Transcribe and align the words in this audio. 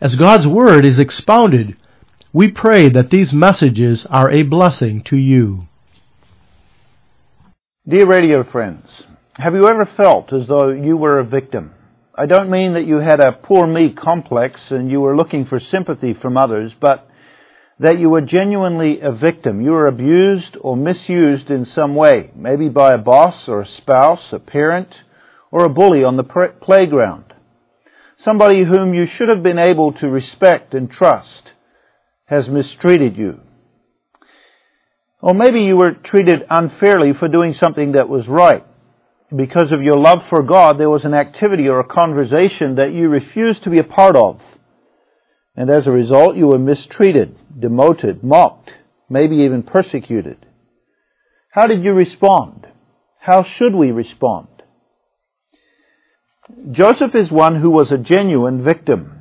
As 0.00 0.16
God's 0.16 0.46
Word 0.46 0.86
is 0.86 0.98
expounded, 0.98 1.76
we 2.32 2.50
pray 2.50 2.88
that 2.88 3.10
these 3.10 3.34
messages 3.34 4.06
are 4.06 4.30
a 4.30 4.42
blessing 4.42 5.02
to 5.02 5.16
you. 5.16 5.68
Dear 7.86 8.06
radio 8.06 8.42
friends, 8.50 8.86
have 9.34 9.52
you 9.52 9.68
ever 9.68 9.86
felt 9.98 10.32
as 10.32 10.48
though 10.48 10.70
you 10.70 10.96
were 10.96 11.18
a 11.18 11.24
victim? 11.24 11.72
I 12.16 12.24
don't 12.24 12.50
mean 12.50 12.72
that 12.74 12.86
you 12.86 12.96
had 12.96 13.20
a 13.20 13.32
poor 13.32 13.66
me 13.66 13.92
complex 13.92 14.58
and 14.70 14.90
you 14.90 15.02
were 15.02 15.16
looking 15.16 15.44
for 15.44 15.60
sympathy 15.70 16.14
from 16.14 16.38
others, 16.38 16.72
but 16.80 17.06
that 17.78 17.98
you 17.98 18.08
were 18.08 18.22
genuinely 18.22 19.00
a 19.02 19.12
victim. 19.12 19.60
You 19.60 19.72
were 19.72 19.86
abused 19.86 20.56
or 20.62 20.78
misused 20.78 21.50
in 21.50 21.66
some 21.74 21.94
way, 21.94 22.30
maybe 22.34 22.70
by 22.70 22.94
a 22.94 22.98
boss 22.98 23.34
or 23.48 23.60
a 23.60 23.68
spouse, 23.76 24.32
a 24.32 24.38
parent, 24.38 24.88
or 25.50 25.66
a 25.66 25.70
bully 25.70 26.04
on 26.04 26.16
the 26.16 26.54
playground 26.62 27.30
somebody 28.24 28.64
whom 28.64 28.94
you 28.94 29.06
should 29.16 29.28
have 29.28 29.42
been 29.42 29.58
able 29.58 29.92
to 29.92 30.08
respect 30.08 30.74
and 30.74 30.90
trust 30.90 31.50
has 32.26 32.44
mistreated 32.48 33.16
you. 33.16 33.40
Or 35.22 35.34
maybe 35.34 35.60
you 35.60 35.76
were 35.76 35.96
treated 36.04 36.42
unfairly 36.48 37.12
for 37.18 37.28
doing 37.28 37.54
something 37.62 37.92
that 37.92 38.08
was 38.08 38.26
right. 38.28 38.64
Because 39.34 39.70
of 39.70 39.82
your 39.82 39.96
love 39.96 40.20
for 40.28 40.42
God, 40.42 40.78
there 40.78 40.90
was 40.90 41.04
an 41.04 41.14
activity 41.14 41.68
or 41.68 41.80
a 41.80 41.84
conversation 41.84 42.76
that 42.76 42.92
you 42.92 43.08
refused 43.08 43.62
to 43.64 43.70
be 43.70 43.78
a 43.78 43.84
part 43.84 44.16
of. 44.16 44.40
And 45.54 45.70
as 45.70 45.86
a 45.86 45.90
result, 45.90 46.36
you 46.36 46.46
were 46.46 46.58
mistreated, 46.58 47.36
demoted, 47.58 48.24
mocked, 48.24 48.70
maybe 49.08 49.36
even 49.36 49.62
persecuted. 49.62 50.46
How 51.50 51.66
did 51.66 51.84
you 51.84 51.92
respond? 51.92 52.66
How 53.20 53.44
should 53.58 53.74
we 53.74 53.90
respond? 53.90 54.48
Joseph 56.72 57.14
is 57.14 57.30
one 57.30 57.60
who 57.60 57.70
was 57.70 57.90
a 57.90 57.98
genuine 57.98 58.64
victim. 58.64 59.12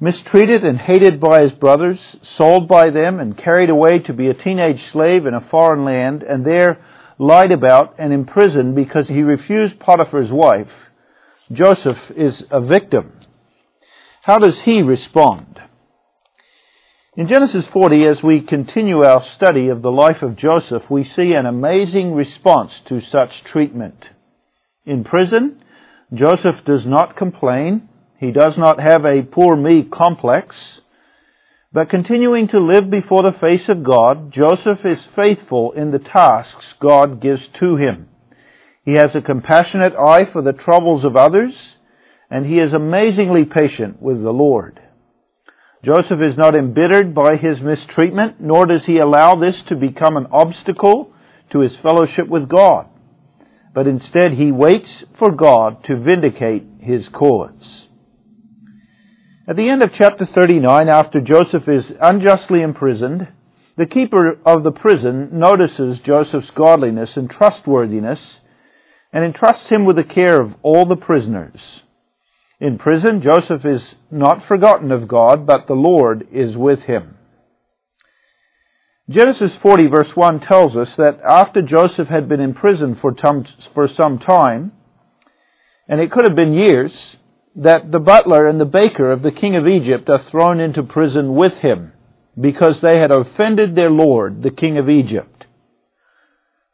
Mistreated 0.00 0.64
and 0.64 0.78
hated 0.78 1.20
by 1.20 1.42
his 1.42 1.52
brothers, 1.52 1.98
sold 2.36 2.68
by 2.68 2.90
them 2.90 3.18
and 3.18 3.36
carried 3.36 3.70
away 3.70 3.98
to 4.06 4.12
be 4.12 4.28
a 4.28 4.34
teenage 4.34 4.80
slave 4.92 5.26
in 5.26 5.34
a 5.34 5.48
foreign 5.50 5.84
land, 5.84 6.22
and 6.22 6.44
there 6.44 6.84
lied 7.18 7.50
about 7.50 7.96
and 7.98 8.12
imprisoned 8.12 8.74
because 8.74 9.08
he 9.08 9.22
refused 9.22 9.80
Potiphar's 9.80 10.30
wife, 10.30 10.68
Joseph 11.52 11.96
is 12.16 12.34
a 12.50 12.60
victim. 12.60 13.12
How 14.22 14.38
does 14.38 14.54
he 14.64 14.82
respond? 14.82 15.58
In 17.16 17.26
Genesis 17.26 17.64
40, 17.72 18.04
as 18.04 18.22
we 18.22 18.42
continue 18.42 19.02
our 19.02 19.24
study 19.36 19.68
of 19.68 19.82
the 19.82 19.90
life 19.90 20.22
of 20.22 20.36
Joseph, 20.36 20.82
we 20.88 21.10
see 21.16 21.32
an 21.32 21.46
amazing 21.46 22.14
response 22.14 22.70
to 22.88 23.00
such 23.10 23.30
treatment. 23.50 24.04
In 24.86 25.02
prison, 25.02 25.60
Joseph 26.12 26.64
does 26.64 26.82
not 26.86 27.16
complain. 27.16 27.88
He 28.18 28.32
does 28.32 28.54
not 28.56 28.80
have 28.80 29.04
a 29.04 29.22
poor 29.22 29.56
me 29.56 29.84
complex. 29.92 30.56
But 31.70 31.90
continuing 31.90 32.48
to 32.48 32.60
live 32.60 32.90
before 32.90 33.22
the 33.22 33.38
face 33.38 33.68
of 33.68 33.84
God, 33.84 34.32
Joseph 34.32 34.84
is 34.86 34.98
faithful 35.14 35.72
in 35.72 35.90
the 35.90 35.98
tasks 35.98 36.64
God 36.80 37.20
gives 37.20 37.42
to 37.60 37.76
him. 37.76 38.08
He 38.84 38.92
has 38.92 39.10
a 39.14 39.20
compassionate 39.20 39.92
eye 39.94 40.32
for 40.32 40.40
the 40.40 40.54
troubles 40.54 41.04
of 41.04 41.14
others, 41.14 41.52
and 42.30 42.46
he 42.46 42.58
is 42.58 42.72
amazingly 42.72 43.44
patient 43.44 44.00
with 44.00 44.22
the 44.22 44.30
Lord. 44.30 44.80
Joseph 45.84 46.22
is 46.22 46.38
not 46.38 46.56
embittered 46.56 47.14
by 47.14 47.36
his 47.36 47.58
mistreatment, 47.60 48.40
nor 48.40 48.64
does 48.64 48.80
he 48.86 48.98
allow 48.98 49.34
this 49.34 49.56
to 49.68 49.76
become 49.76 50.16
an 50.16 50.26
obstacle 50.32 51.12
to 51.52 51.60
his 51.60 51.72
fellowship 51.82 52.28
with 52.28 52.48
God 52.48 52.86
but 53.74 53.86
instead 53.86 54.32
he 54.32 54.52
waits 54.52 54.88
for 55.18 55.30
God 55.30 55.84
to 55.84 55.96
vindicate 56.00 56.64
his 56.80 57.02
cause. 57.12 57.86
At 59.48 59.56
the 59.56 59.68
end 59.68 59.82
of 59.82 59.90
chapter 59.96 60.26
39, 60.26 60.88
after 60.88 61.20
Joseph 61.20 61.68
is 61.68 61.84
unjustly 62.00 62.60
imprisoned, 62.60 63.28
the 63.76 63.86
keeper 63.86 64.38
of 64.44 64.64
the 64.64 64.72
prison 64.72 65.30
notices 65.32 65.98
Joseph's 66.04 66.50
godliness 66.56 67.10
and 67.16 67.30
trustworthiness 67.30 68.18
and 69.12 69.24
entrusts 69.24 69.70
him 69.70 69.84
with 69.84 69.96
the 69.96 70.04
care 70.04 70.42
of 70.42 70.52
all 70.62 70.84
the 70.84 70.96
prisoners. 70.96 71.60
In 72.60 72.76
prison, 72.76 73.22
Joseph 73.22 73.64
is 73.64 73.82
not 74.10 74.46
forgotten 74.48 74.90
of 74.90 75.06
God, 75.06 75.46
but 75.46 75.66
the 75.68 75.74
Lord 75.74 76.26
is 76.32 76.56
with 76.56 76.80
him. 76.80 77.17
Genesis 79.10 79.52
40 79.62 79.86
verse 79.86 80.10
1 80.14 80.40
tells 80.40 80.76
us 80.76 80.88
that 80.98 81.18
after 81.26 81.62
Joseph 81.62 82.08
had 82.08 82.28
been 82.28 82.40
in 82.40 82.52
prison 82.52 82.96
for, 83.00 83.14
for 83.74 83.88
some 83.96 84.18
time, 84.18 84.72
and 85.88 85.98
it 85.98 86.10
could 86.10 86.24
have 86.24 86.36
been 86.36 86.52
years, 86.52 86.92
that 87.56 87.90
the 87.90 87.98
butler 87.98 88.46
and 88.46 88.60
the 88.60 88.66
baker 88.66 89.10
of 89.10 89.22
the 89.22 89.32
king 89.32 89.56
of 89.56 89.66
Egypt 89.66 90.10
are 90.10 90.30
thrown 90.30 90.60
into 90.60 90.82
prison 90.82 91.34
with 91.34 91.54
him 91.62 91.92
because 92.38 92.74
they 92.82 93.00
had 93.00 93.10
offended 93.10 93.74
their 93.74 93.90
lord, 93.90 94.42
the 94.42 94.50
king 94.50 94.76
of 94.76 94.90
Egypt. 94.90 95.46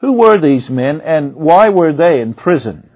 Who 0.01 0.15
were 0.15 0.37
these 0.37 0.69
men 0.69 1.01
and 1.01 1.37
why 1.37 1.69
were 1.69 1.93
they 1.93 2.21
in 2.21 2.35
prison? 2.35 2.91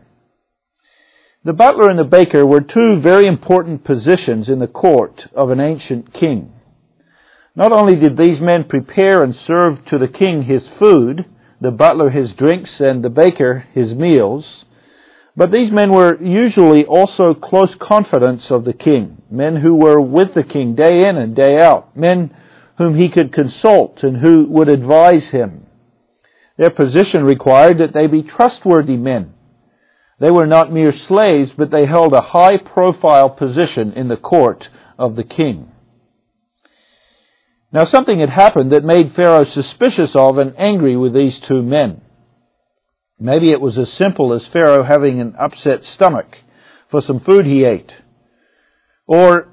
The 1.44 1.52
butler 1.52 1.88
and 1.88 1.98
the 1.98 2.04
baker 2.04 2.44
were 2.44 2.60
two 2.60 3.00
very 3.00 3.26
important 3.26 3.84
positions 3.84 4.48
in 4.48 4.58
the 4.58 4.66
court 4.66 5.20
of 5.34 5.50
an 5.50 5.60
ancient 5.60 6.12
king. 6.12 6.52
Not 7.58 7.72
only 7.72 7.96
did 7.96 8.16
these 8.16 8.40
men 8.40 8.68
prepare 8.68 9.24
and 9.24 9.34
serve 9.44 9.84
to 9.86 9.98
the 9.98 10.06
king 10.06 10.44
his 10.44 10.62
food, 10.78 11.26
the 11.60 11.72
butler 11.72 12.08
his 12.08 12.28
drinks, 12.38 12.70
and 12.78 13.02
the 13.02 13.10
baker 13.10 13.64
his 13.74 13.92
meals, 13.94 14.44
but 15.36 15.50
these 15.50 15.72
men 15.72 15.90
were 15.90 16.22
usually 16.22 16.84
also 16.84 17.34
close 17.34 17.74
confidants 17.82 18.44
of 18.50 18.64
the 18.64 18.72
king, 18.72 19.22
men 19.28 19.56
who 19.56 19.74
were 19.74 20.00
with 20.00 20.34
the 20.36 20.44
king 20.44 20.76
day 20.76 21.00
in 21.04 21.16
and 21.16 21.34
day 21.34 21.58
out, 21.60 21.96
men 21.96 22.32
whom 22.78 22.96
he 22.96 23.08
could 23.08 23.34
consult 23.34 24.04
and 24.04 24.18
who 24.18 24.46
would 24.48 24.68
advise 24.68 25.32
him. 25.32 25.66
Their 26.58 26.70
position 26.70 27.24
required 27.24 27.78
that 27.78 27.92
they 27.92 28.06
be 28.06 28.22
trustworthy 28.22 28.96
men. 28.96 29.34
They 30.20 30.30
were 30.30 30.46
not 30.46 30.72
mere 30.72 30.92
slaves, 31.08 31.50
but 31.58 31.72
they 31.72 31.86
held 31.86 32.12
a 32.12 32.20
high 32.20 32.58
profile 32.58 33.30
position 33.30 33.94
in 33.96 34.06
the 34.06 34.16
court 34.16 34.66
of 34.96 35.16
the 35.16 35.24
king. 35.24 35.72
Now 37.70 37.84
something 37.92 38.20
had 38.20 38.30
happened 38.30 38.72
that 38.72 38.84
made 38.84 39.14
Pharaoh 39.14 39.44
suspicious 39.44 40.10
of 40.14 40.38
and 40.38 40.54
angry 40.58 40.96
with 40.96 41.12
these 41.12 41.34
two 41.46 41.62
men. 41.62 42.00
Maybe 43.20 43.50
it 43.50 43.60
was 43.60 43.76
as 43.76 43.88
simple 44.00 44.32
as 44.32 44.42
Pharaoh 44.52 44.84
having 44.84 45.20
an 45.20 45.34
upset 45.38 45.80
stomach 45.96 46.26
for 46.90 47.02
some 47.06 47.20
food 47.20 47.44
he 47.44 47.64
ate. 47.64 47.90
Or 49.06 49.48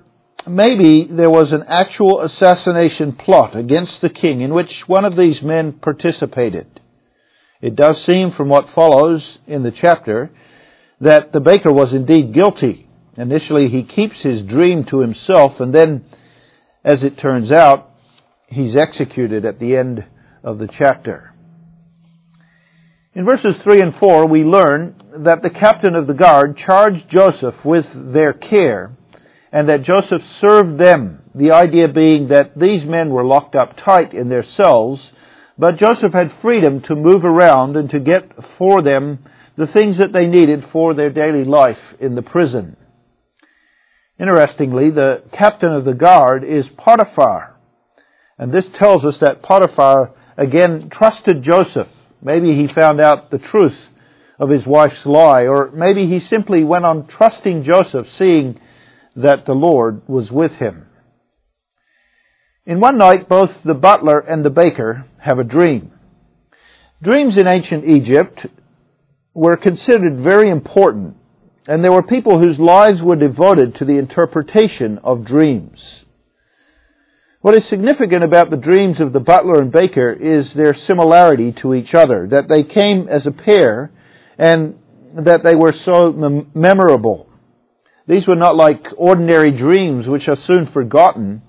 maybe 0.48 1.08
there 1.12 1.30
was 1.30 1.52
an 1.52 1.64
actual 1.68 2.22
assassination 2.22 3.14
plot 3.14 3.58
against 3.58 3.94
the 4.02 4.10
king 4.10 4.42
in 4.42 4.54
which 4.54 4.72
one 4.88 5.04
of 5.04 5.18
these 5.18 5.42
men 5.42 5.74
participated. 5.74 6.80
It 7.62 7.76
does 7.76 7.96
seem 8.08 8.32
from 8.32 8.48
what 8.50 8.74
follows 8.76 9.22
in 9.48 9.64
the 9.64 9.72
chapter 9.72 10.32
that 11.02 11.34
the 11.34 11.40
baker 11.40 11.74
was 11.74 11.92
indeed 11.92 12.34
guilty. 12.34 12.88
Initially 13.18 13.68
he 13.70 13.84
keeps 13.84 14.18
his 14.22 14.46
dream 14.46 14.86
to 14.92 15.00
himself 15.00 15.60
and 15.60 15.74
then, 15.74 16.06
as 16.84 16.98
it 17.02 17.20
turns 17.20 17.52
out, 17.52 17.92
he's 18.48 18.76
executed 18.76 19.46
at 19.46 19.60
the 19.60 19.76
end 19.76 20.04
of 20.44 20.58
the 20.60 20.70
chapter. 20.78 21.34
In 23.14 23.26
verses 23.26 23.56
3 23.64 23.82
and 23.82 23.94
4, 24.00 24.28
we 24.28 24.44
learn 24.44 24.96
that 25.24 25.42
the 25.42 25.50
captain 25.50 25.96
of 25.96 26.08
the 26.08 26.14
guard 26.14 26.58
charged 26.66 27.10
Joseph 27.10 27.56
with 27.64 27.86
their 27.94 28.34
care 28.34 28.92
and 29.52 29.70
that 29.70 29.84
Joseph 29.84 30.22
served 30.42 30.78
them, 30.78 31.22
the 31.34 31.52
idea 31.52 31.88
being 31.88 32.28
that 32.28 32.60
these 32.60 32.86
men 32.86 33.10
were 33.10 33.24
locked 33.24 33.56
up 33.56 33.78
tight 33.86 34.14
in 34.14 34.28
their 34.28 34.44
cells, 34.58 35.00
but 35.58 35.78
Joseph 35.78 36.12
had 36.12 36.42
freedom 36.42 36.82
to 36.82 36.96
move 36.96 37.24
around 37.24 37.78
and 37.78 37.90
to 37.92 38.00
get 38.02 38.30
for 38.58 38.84
them 38.84 39.20
the 39.58 39.68
things 39.68 39.98
that 40.00 40.12
they 40.12 40.26
needed 40.26 40.66
for 40.74 40.94
their 40.94 41.10
daily 41.10 41.46
life 41.46 41.78
in 42.02 42.16
the 42.16 42.22
prison. 42.22 42.76
Interestingly, 44.20 44.92
the 44.92 45.24
captain 45.38 45.72
of 45.72 45.86
the 45.86 45.94
guard 45.94 46.44
is 46.44 46.66
Potiphar, 46.78 47.55
and 48.38 48.52
this 48.52 48.66
tells 48.80 49.06
us 49.06 49.16
that 49.22 49.42
Potiphar 49.42 50.14
again 50.38 50.90
trusted 50.92 51.44
Joseph. 51.44 51.88
Maybe 52.22 52.48
he 52.48 52.68
found 52.80 53.00
out 53.00 53.32
the 53.32 53.38
truth 53.38 53.78
of 54.40 54.50
his 54.50 54.66
wife's 54.66 55.06
lie, 55.06 55.44
or 55.44 55.72
maybe 55.74 56.08
he 56.08 56.20
simply 56.30 56.64
went 56.64 56.86
on 56.86 57.08
trusting 57.08 57.64
Joseph, 57.64 58.08
seeing 58.20 58.60
that 59.16 59.44
the 59.46 59.54
Lord 59.54 60.02
was 60.08 60.30
with 60.30 60.52
him. 60.54 60.88
In 62.66 62.80
one 62.80 62.98
night, 62.98 63.30
both 63.30 63.52
the 63.64 63.74
butler 63.74 64.20
and 64.20 64.44
the 64.44 64.50
baker 64.50 65.06
have 65.20 65.40
a 65.40 65.44
dream. 65.44 65.92
Dreams 67.02 67.40
in 67.40 67.48
ancient 67.48 67.86
Egypt 67.86 68.40
were 69.34 69.56
considered 69.56 70.24
very 70.24 70.50
important, 70.50 71.16
and 71.68 71.84
there 71.84 71.92
were 71.92 72.04
people 72.04 72.40
whose 72.40 72.60
lives 72.60 73.02
were 73.02 73.16
devoted 73.16 73.76
to 73.76 73.86
the 73.86 74.00
interpretation 74.00 75.00
of 75.04 75.26
dreams. 75.26 75.80
What 77.46 77.54
is 77.54 77.70
significant 77.70 78.24
about 78.24 78.50
the 78.50 78.58
dreams 78.58 79.00
of 79.00 79.14
the 79.14 79.20
butler 79.20 79.62
and 79.62 79.72
baker 79.72 80.12
is 80.12 80.48
their 80.56 80.76
similarity 80.88 81.54
to 81.62 81.76
each 81.76 81.94
other, 81.94 82.28
that 82.32 82.46
they 82.50 82.64
came 82.64 83.08
as 83.08 83.22
a 83.28 83.32
pair 83.32 83.92
and 84.40 84.74
that 85.14 85.42
they 85.44 85.54
were 85.54 85.76
so 85.86 86.12
mem- 86.12 86.50
memorable. 86.56 87.30
These 88.08 88.28
were 88.28 88.36
not 88.36 88.56
like 88.56 88.82
ordinary 88.98 89.56
dreams 89.56 90.08
which 90.08 90.28
are 90.28 90.40
soon 90.48 90.72
forgotten, 90.74 91.44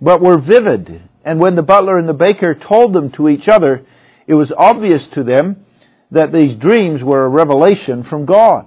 but 0.00 0.22
were 0.22 0.38
vivid. 0.40 1.02
And 1.24 1.40
when 1.40 1.56
the 1.56 1.62
butler 1.62 1.98
and 1.98 2.08
the 2.08 2.12
baker 2.12 2.54
told 2.54 2.94
them 2.94 3.10
to 3.16 3.28
each 3.28 3.48
other, 3.50 3.84
it 4.28 4.36
was 4.36 4.52
obvious 4.56 5.02
to 5.16 5.24
them 5.24 5.66
that 6.12 6.32
these 6.32 6.56
dreams 6.56 7.00
were 7.02 7.24
a 7.24 7.28
revelation 7.28 8.06
from 8.08 8.26
God. 8.26 8.66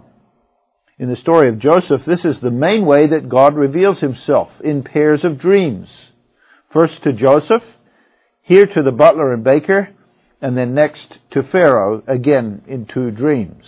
In 0.98 1.10
the 1.10 1.22
story 1.22 1.48
of 1.48 1.60
Joseph, 1.60 2.02
this 2.06 2.26
is 2.26 2.36
the 2.42 2.52
main 2.52 2.86
way 2.86 3.08
that 3.12 3.30
God 3.30 3.56
reveals 3.56 4.00
himself 4.00 4.50
in 4.62 4.84
pairs 4.84 5.22
of 5.24 5.40
dreams. 5.40 5.88
First 6.72 7.02
to 7.04 7.14
Joseph, 7.14 7.64
here 8.42 8.68
to 8.68 8.84
the 8.84 8.92
butler 8.92 9.34
and 9.34 9.44
baker, 9.44 9.90
and 10.40 10.56
then 10.56 10.76
next 10.76 11.16
to 11.32 11.42
Pharaoh, 11.52 12.04
again 12.08 12.62
in 12.68 12.86
two 12.86 13.10
dreams. 13.10 13.64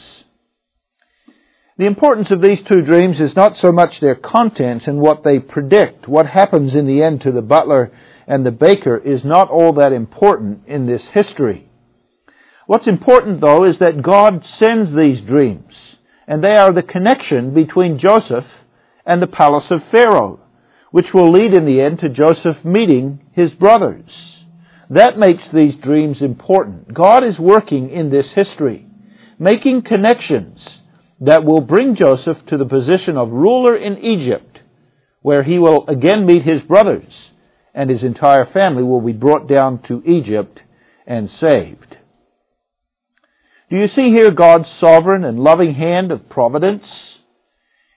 The 1.77 1.87
importance 1.87 2.27
of 2.31 2.41
these 2.41 2.59
two 2.71 2.83
dreams 2.83 3.15
is 3.19 3.35
not 3.35 3.53
so 3.59 3.71
much 3.71 3.99
their 3.99 4.13
contents 4.13 4.85
and 4.85 4.99
what 4.99 5.23
they 5.23 5.39
predict. 5.39 6.07
What 6.07 6.27
happens 6.27 6.73
in 6.75 6.85
the 6.85 7.01
end 7.01 7.21
to 7.21 7.31
the 7.31 7.41
butler 7.41 7.91
and 8.27 8.45
the 8.45 8.51
baker 8.51 8.97
is 8.97 9.21
not 9.25 9.49
all 9.49 9.73
that 9.73 9.93
important 9.93 10.67
in 10.67 10.85
this 10.85 11.01
history. 11.11 11.69
What's 12.67 12.87
important 12.87 13.41
though 13.41 13.65
is 13.65 13.77
that 13.79 14.03
God 14.03 14.43
sends 14.59 14.95
these 14.95 15.27
dreams, 15.27 15.73
and 16.27 16.43
they 16.43 16.53
are 16.53 16.71
the 16.71 16.83
connection 16.83 17.53
between 17.55 17.99
Joseph 17.99 18.45
and 19.07 19.21
the 19.21 19.27
palace 19.27 19.65
of 19.71 19.81
Pharaoh 19.91 20.40
which 20.91 21.07
will 21.13 21.31
lead 21.31 21.53
in 21.53 21.65
the 21.65 21.81
end 21.81 21.99
to 21.99 22.09
Joseph 22.09 22.63
meeting 22.63 23.19
his 23.33 23.51
brothers. 23.51 24.09
That 24.89 25.17
makes 25.17 25.43
these 25.53 25.73
dreams 25.81 26.17
important. 26.21 26.93
God 26.93 27.23
is 27.23 27.39
working 27.39 27.89
in 27.89 28.11
this 28.11 28.25
history, 28.35 28.85
making 29.39 29.83
connections 29.83 30.59
that 31.21 31.45
will 31.45 31.61
bring 31.61 31.95
Joseph 31.95 32.37
to 32.49 32.57
the 32.57 32.65
position 32.65 33.15
of 33.15 33.29
ruler 33.29 33.75
in 33.75 33.97
Egypt, 33.97 34.59
where 35.21 35.43
he 35.43 35.59
will 35.59 35.87
again 35.87 36.25
meet 36.25 36.43
his 36.43 36.61
brothers, 36.67 37.11
and 37.73 37.89
his 37.89 38.03
entire 38.03 38.45
family 38.51 38.83
will 38.83 39.01
be 39.01 39.13
brought 39.13 39.47
down 39.47 39.81
to 39.87 40.03
Egypt 40.05 40.59
and 41.07 41.29
saved. 41.39 41.95
Do 43.69 43.77
you 43.77 43.87
see 43.95 44.13
here 44.13 44.31
God's 44.31 44.67
sovereign 44.81 45.23
and 45.23 45.39
loving 45.39 45.75
hand 45.75 46.11
of 46.11 46.27
providence? 46.27 46.83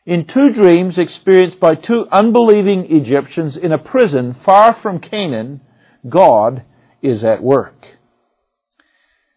In 0.06 0.26
two 0.26 0.50
dreams 0.52 0.94
experienced 0.98 1.58
by 1.60 1.74
two 1.74 2.06
unbelieving 2.12 2.86
Egyptians 2.90 3.54
in 3.60 3.72
a 3.72 3.78
prison 3.78 4.36
far 4.44 4.76
from 4.82 5.00
Canaan, 5.00 5.62
God 6.08 6.62
is 7.02 7.24
at 7.24 7.42
work. 7.42 7.86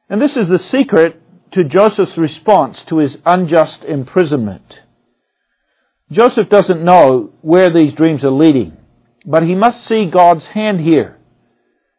And 0.10 0.22
this 0.22 0.32
is 0.32 0.48
the 0.50 0.60
secret 0.72 1.22
to 1.54 1.64
Joseph's 1.64 2.18
response 2.18 2.78
to 2.90 2.98
his 3.00 3.12
unjust 3.26 3.84
imprisonment. 3.88 4.74
Joseph 6.12 6.50
doesn't 6.50 6.84
know 6.84 7.34
where 7.42 7.70
these 7.74 7.94
dreams 7.96 8.24
are 8.24 8.32
leading, 8.32 8.78
but 9.26 9.44
he 9.44 9.56
must 9.56 9.88
see 9.88 10.10
God's 10.14 10.44
hand 10.54 10.80
here. 10.80 11.18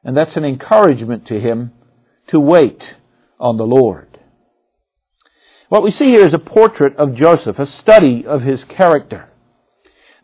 And 0.05 0.17
that's 0.17 0.37
an 0.37 0.45
encouragement 0.45 1.27
to 1.27 1.41
him 1.41 1.73
to 2.29 2.41
wait 2.41 2.81
on 3.39 3.57
the 3.57 3.65
Lord. 3.65 4.08
What 5.69 5.83
we 5.83 5.91
see 5.91 6.13
here 6.13 6.27
is 6.27 6.33
a 6.33 6.39
portrait 6.39 6.97
of 6.97 7.15
Joseph, 7.15 7.59
a 7.59 7.67
study 7.83 8.25
of 8.27 8.41
his 8.41 8.61
character. 8.75 9.29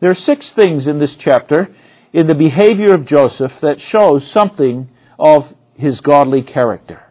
There 0.01 0.09
are 0.09 0.25
six 0.25 0.43
things 0.55 0.87
in 0.87 0.99
this 0.99 1.15
chapter 1.23 1.67
in 2.11 2.25
the 2.25 2.33
behavior 2.33 2.95
of 2.95 3.07
Joseph 3.07 3.51
that 3.61 3.77
shows 3.91 4.23
something 4.35 4.89
of 5.19 5.43
his 5.75 5.99
godly 5.99 6.41
character. 6.41 7.03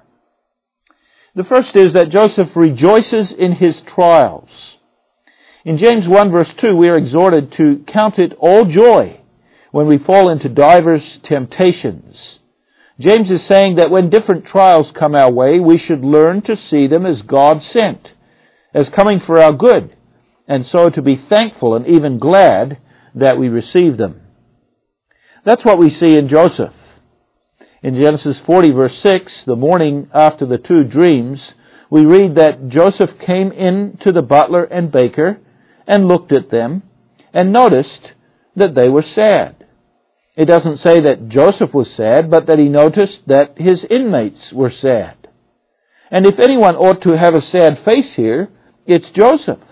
The 1.36 1.44
first 1.44 1.76
is 1.76 1.88
that 1.94 2.10
Joseph 2.10 2.56
rejoices 2.56 3.32
in 3.38 3.52
his 3.52 3.74
trials. 3.94 4.48
In 5.64 5.78
James 5.78 6.08
1 6.08 6.30
verse 6.32 6.50
2 6.60 6.74
we 6.74 6.88
are 6.88 6.98
exhorted 6.98 7.52
to 7.56 7.84
count 7.92 8.18
it 8.18 8.32
all 8.40 8.64
joy 8.64 9.20
when 9.70 9.86
we 9.86 9.98
fall 9.98 10.28
into 10.30 10.48
divers 10.48 11.02
temptations. 11.30 12.16
James 12.98 13.30
is 13.30 13.40
saying 13.48 13.76
that 13.76 13.90
when 13.90 14.10
different 14.10 14.46
trials 14.46 14.86
come 14.98 15.14
our 15.14 15.32
way, 15.32 15.58
we 15.60 15.78
should 15.78 16.04
learn 16.04 16.42
to 16.42 16.56
see 16.70 16.86
them 16.86 17.06
as 17.06 17.22
God 17.26 17.60
sent 17.76 18.08
as 18.74 18.84
coming 18.94 19.20
for 19.24 19.40
our 19.40 19.52
good, 19.52 19.96
and 20.48 20.66
so 20.70 20.90
to 20.90 21.00
be 21.00 21.24
thankful 21.30 21.74
and 21.74 21.86
even 21.86 22.18
glad 22.18 22.78
that 23.14 23.38
we 23.38 23.48
receive 23.48 23.96
them. 23.96 24.20
That's 25.44 25.64
what 25.64 25.78
we 25.78 25.90
see 26.00 26.16
in 26.16 26.28
Joseph. 26.28 26.72
In 27.82 28.02
Genesis 28.02 28.36
40 28.46 28.72
verse 28.72 28.98
6, 29.02 29.30
the 29.46 29.56
morning 29.56 30.08
after 30.12 30.46
the 30.46 30.58
two 30.58 30.84
dreams, 30.84 31.38
we 31.90 32.04
read 32.04 32.34
that 32.36 32.68
Joseph 32.68 33.18
came 33.24 33.52
in 33.52 33.98
to 34.04 34.10
the 34.10 34.22
butler 34.22 34.64
and 34.64 34.90
baker 34.90 35.38
and 35.86 36.08
looked 36.08 36.32
at 36.32 36.50
them 36.50 36.82
and 37.32 37.52
noticed 37.52 38.12
that 38.56 38.74
they 38.74 38.88
were 38.88 39.04
sad. 39.14 39.64
It 40.36 40.46
doesn't 40.46 40.80
say 40.84 41.00
that 41.00 41.28
Joseph 41.28 41.72
was 41.72 41.86
sad, 41.96 42.30
but 42.30 42.46
that 42.46 42.58
he 42.58 42.68
noticed 42.68 43.18
that 43.26 43.56
his 43.56 43.84
inmates 43.88 44.52
were 44.52 44.72
sad. 44.82 45.28
And 46.10 46.26
if 46.26 46.38
anyone 46.40 46.74
ought 46.76 47.02
to 47.02 47.16
have 47.16 47.34
a 47.34 47.50
sad 47.52 47.78
face 47.84 48.14
here, 48.16 48.48
it's 48.86 49.06
Joseph. 49.16 49.62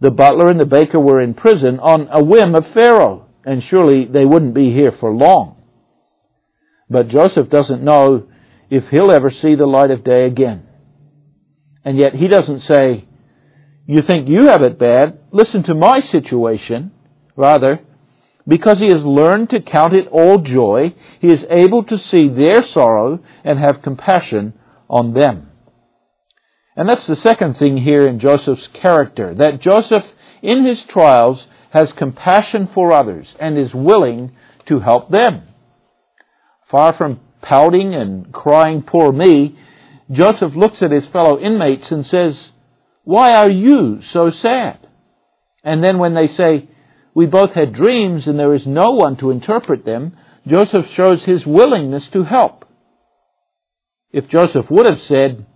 The 0.00 0.10
butler 0.10 0.48
and 0.48 0.60
the 0.60 0.66
baker 0.66 1.00
were 1.00 1.20
in 1.20 1.34
prison 1.34 1.78
on 1.80 2.08
a 2.10 2.22
whim 2.22 2.54
of 2.54 2.64
Pharaoh, 2.74 3.26
and 3.44 3.62
surely 3.68 4.06
they 4.06 4.24
wouldn't 4.24 4.54
be 4.54 4.72
here 4.72 4.92
for 5.00 5.10
long. 5.10 5.56
But 6.90 7.08
Joseph 7.08 7.50
doesn't 7.50 7.82
know 7.82 8.28
if 8.70 8.84
he'll 8.90 9.10
ever 9.12 9.30
see 9.30 9.54
the 9.54 9.66
light 9.66 9.90
of 9.90 10.04
day 10.04 10.26
again. 10.26 10.64
And 11.84 11.98
yet 11.98 12.14
he 12.14 12.28
doesn't 12.28 12.62
say, 12.68 13.06
you 13.86 14.02
think 14.02 14.28
you 14.28 14.46
have 14.46 14.62
it 14.62 14.78
bad, 14.78 15.18
listen 15.30 15.62
to 15.64 15.74
my 15.74 16.00
situation. 16.10 16.92
Rather, 17.36 17.80
because 18.48 18.76
he 18.78 18.86
has 18.86 19.04
learned 19.04 19.50
to 19.50 19.60
count 19.60 19.94
it 19.94 20.08
all 20.10 20.38
joy, 20.38 20.94
he 21.20 21.28
is 21.28 21.40
able 21.50 21.84
to 21.84 21.96
see 22.10 22.28
their 22.28 22.62
sorrow 22.72 23.20
and 23.44 23.58
have 23.58 23.82
compassion 23.82 24.54
on 24.88 25.14
them. 25.14 25.48
And 26.76 26.88
that's 26.88 27.06
the 27.08 27.16
second 27.24 27.56
thing 27.58 27.78
here 27.78 28.06
in 28.06 28.20
Joseph's 28.20 28.68
character, 28.80 29.34
that 29.34 29.62
Joseph, 29.62 30.04
in 30.42 30.66
his 30.66 30.78
trials, 30.92 31.38
has 31.72 31.88
compassion 31.98 32.68
for 32.74 32.92
others 32.92 33.26
and 33.40 33.58
is 33.58 33.74
willing 33.74 34.36
to 34.68 34.80
help 34.80 35.10
them. 35.10 35.42
Far 36.70 36.94
from 36.96 37.20
pouting 37.40 37.94
and 37.94 38.32
crying, 38.32 38.82
poor 38.86 39.10
me, 39.10 39.58
Joseph 40.12 40.52
looks 40.54 40.76
at 40.82 40.90
his 40.90 41.04
fellow 41.12 41.38
inmates 41.38 41.84
and 41.90 42.04
says, 42.10 42.34
Why 43.04 43.34
are 43.34 43.50
you 43.50 44.00
so 44.12 44.30
sad? 44.42 44.78
And 45.64 45.82
then 45.82 45.98
when 45.98 46.14
they 46.14 46.28
say, 46.36 46.68
We 47.14 47.26
both 47.26 47.52
had 47.54 47.72
dreams 47.72 48.24
and 48.26 48.38
there 48.38 48.54
is 48.54 48.66
no 48.66 48.92
one 48.92 49.16
to 49.18 49.30
interpret 49.30 49.84
them, 49.84 50.16
Joseph 50.46 50.86
shows 50.96 51.24
his 51.24 51.44
willingness 51.46 52.04
to 52.12 52.22
help. 52.24 52.64
If 54.12 54.28
Joseph 54.28 54.66
would 54.70 54.86
have 54.86 55.00
said, 55.08 55.46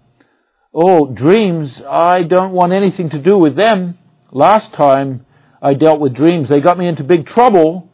Oh, 0.72 1.12
dreams, 1.12 1.70
I 1.88 2.22
don't 2.22 2.52
want 2.52 2.72
anything 2.72 3.10
to 3.10 3.18
do 3.20 3.36
with 3.36 3.56
them. 3.56 3.98
Last 4.30 4.72
time 4.76 5.26
I 5.60 5.74
dealt 5.74 6.00
with 6.00 6.14
dreams, 6.14 6.48
they 6.48 6.60
got 6.60 6.78
me 6.78 6.86
into 6.86 7.02
big 7.02 7.26
trouble. 7.26 7.88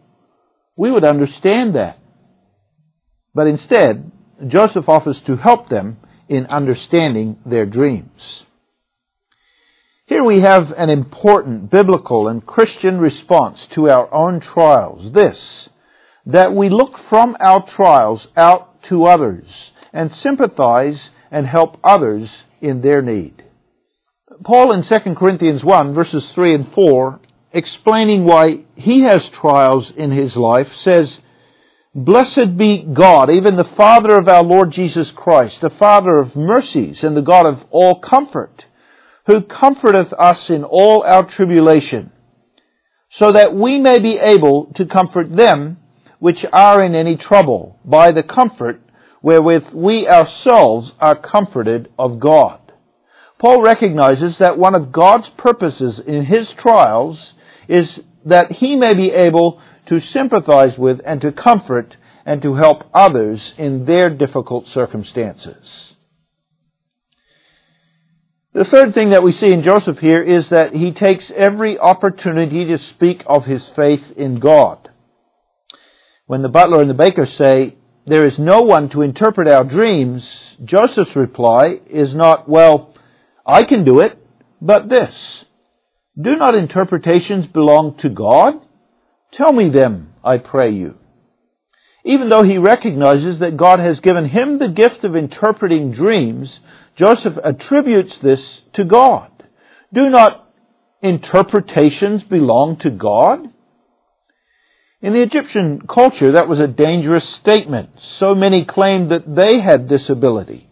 We 0.76 0.90
would 0.90 1.04
understand 1.04 1.74
that. 1.74 1.98
But 3.34 3.46
instead, 3.46 4.12
Joseph 4.46 4.88
offers 4.88 5.16
to 5.26 5.36
help 5.36 5.70
them 5.70 5.96
in 6.28 6.46
understanding 6.46 7.38
their 7.46 7.64
dreams. 7.64 8.20
Here 10.06 10.22
we 10.22 10.42
have 10.42 10.64
an 10.76 10.90
important 10.90 11.70
biblical 11.70 12.28
and 12.28 12.44
Christian 12.44 12.98
response 12.98 13.58
to 13.74 13.88
our 13.88 14.12
own 14.12 14.40
trials. 14.40 15.14
This, 15.14 15.36
that 16.26 16.54
we 16.54 16.68
look 16.68 16.92
from 17.08 17.36
our 17.40 17.64
trials 17.74 18.20
out 18.36 18.82
to 18.90 19.04
others 19.04 19.46
and 19.92 20.10
sympathize 20.22 20.98
and 21.30 21.46
help 21.46 21.78
others 21.82 22.28
in 22.66 22.82
their 22.82 23.02
need. 23.02 23.42
Paul 24.44 24.72
in 24.72 24.82
2 24.82 25.14
Corinthians 25.14 25.62
1 25.64 25.94
verses 25.94 26.22
3 26.34 26.54
and 26.54 26.72
4, 26.74 27.20
explaining 27.52 28.24
why 28.24 28.64
he 28.74 29.04
has 29.08 29.20
trials 29.40 29.86
in 29.96 30.10
his 30.10 30.34
life, 30.36 30.66
says, 30.84 31.08
Blessed 31.94 32.58
be 32.58 32.86
God, 32.92 33.30
even 33.30 33.56
the 33.56 33.72
Father 33.76 34.18
of 34.18 34.28
our 34.28 34.42
Lord 34.42 34.72
Jesus 34.72 35.06
Christ, 35.16 35.54
the 35.62 35.70
Father 35.78 36.18
of 36.18 36.36
mercies 36.36 36.98
and 37.02 37.16
the 37.16 37.22
God 37.22 37.46
of 37.46 37.60
all 37.70 38.00
comfort, 38.00 38.64
who 39.26 39.40
comforteth 39.40 40.12
us 40.18 40.36
in 40.50 40.62
all 40.62 41.02
our 41.02 41.26
tribulation, 41.26 42.12
so 43.18 43.32
that 43.32 43.54
we 43.54 43.78
may 43.78 43.98
be 43.98 44.18
able 44.22 44.70
to 44.76 44.84
comfort 44.84 45.34
them 45.34 45.78
which 46.18 46.44
are 46.52 46.84
in 46.84 46.94
any 46.94 47.16
trouble 47.16 47.78
by 47.84 48.12
the 48.12 48.22
comfort 48.22 48.80
wherewith 49.22 49.64
we 49.74 50.06
ourselves 50.06 50.92
are 51.00 51.20
comforted 51.20 51.88
of 51.98 52.20
God. 52.20 52.60
Paul 53.38 53.62
recognizes 53.62 54.34
that 54.40 54.58
one 54.58 54.74
of 54.74 54.92
God's 54.92 55.26
purposes 55.36 56.00
in 56.06 56.24
his 56.24 56.46
trials 56.60 57.18
is 57.68 57.88
that 58.24 58.52
he 58.52 58.76
may 58.76 58.94
be 58.94 59.10
able 59.10 59.60
to 59.88 60.00
sympathize 60.12 60.78
with 60.78 61.00
and 61.04 61.20
to 61.20 61.32
comfort 61.32 61.96
and 62.24 62.42
to 62.42 62.54
help 62.54 62.82
others 62.92 63.40
in 63.56 63.84
their 63.84 64.10
difficult 64.10 64.64
circumstances. 64.72 65.64
The 68.52 68.64
third 68.64 68.94
thing 68.94 69.10
that 69.10 69.22
we 69.22 69.32
see 69.32 69.52
in 69.52 69.62
Joseph 69.62 69.98
here 69.98 70.22
is 70.22 70.44
that 70.50 70.72
he 70.72 70.90
takes 70.90 71.24
every 71.36 71.78
opportunity 71.78 72.64
to 72.64 72.78
speak 72.94 73.22
of 73.26 73.44
his 73.44 73.60
faith 73.76 74.00
in 74.16 74.40
God. 74.40 74.88
When 76.26 76.40
the 76.40 76.48
butler 76.48 76.80
and 76.80 76.88
the 76.88 76.94
baker 76.94 77.28
say, 77.38 77.75
there 78.06 78.26
is 78.26 78.34
no 78.38 78.60
one 78.60 78.88
to 78.90 79.02
interpret 79.02 79.48
our 79.48 79.64
dreams, 79.64 80.22
Joseph's 80.64 81.16
reply 81.16 81.80
is 81.90 82.14
not, 82.14 82.48
well, 82.48 82.94
I 83.44 83.64
can 83.64 83.84
do 83.84 84.00
it, 84.00 84.18
but 84.60 84.88
this. 84.88 85.14
Do 86.20 86.36
not 86.36 86.54
interpretations 86.54 87.46
belong 87.52 87.98
to 88.02 88.08
God? 88.08 88.54
Tell 89.36 89.52
me 89.52 89.70
them, 89.70 90.14
I 90.24 90.38
pray 90.38 90.72
you. 90.72 90.94
Even 92.04 92.28
though 92.28 92.44
he 92.44 92.58
recognizes 92.58 93.40
that 93.40 93.56
God 93.56 93.80
has 93.80 93.98
given 94.00 94.28
him 94.28 94.58
the 94.58 94.68
gift 94.68 95.04
of 95.04 95.16
interpreting 95.16 95.92
dreams, 95.92 96.48
Joseph 96.96 97.34
attributes 97.44 98.12
this 98.22 98.38
to 98.74 98.84
God. 98.84 99.30
Do 99.92 100.08
not 100.08 100.48
interpretations 101.02 102.22
belong 102.22 102.78
to 102.82 102.90
God? 102.90 103.50
In 105.06 105.12
the 105.12 105.22
Egyptian 105.22 105.82
culture, 105.86 106.32
that 106.32 106.48
was 106.48 106.58
a 106.58 106.66
dangerous 106.66 107.22
statement. 107.40 107.90
So 108.18 108.34
many 108.34 108.64
claimed 108.64 109.12
that 109.12 109.22
they 109.24 109.60
had 109.60 109.88
this 109.88 110.10
ability. 110.10 110.68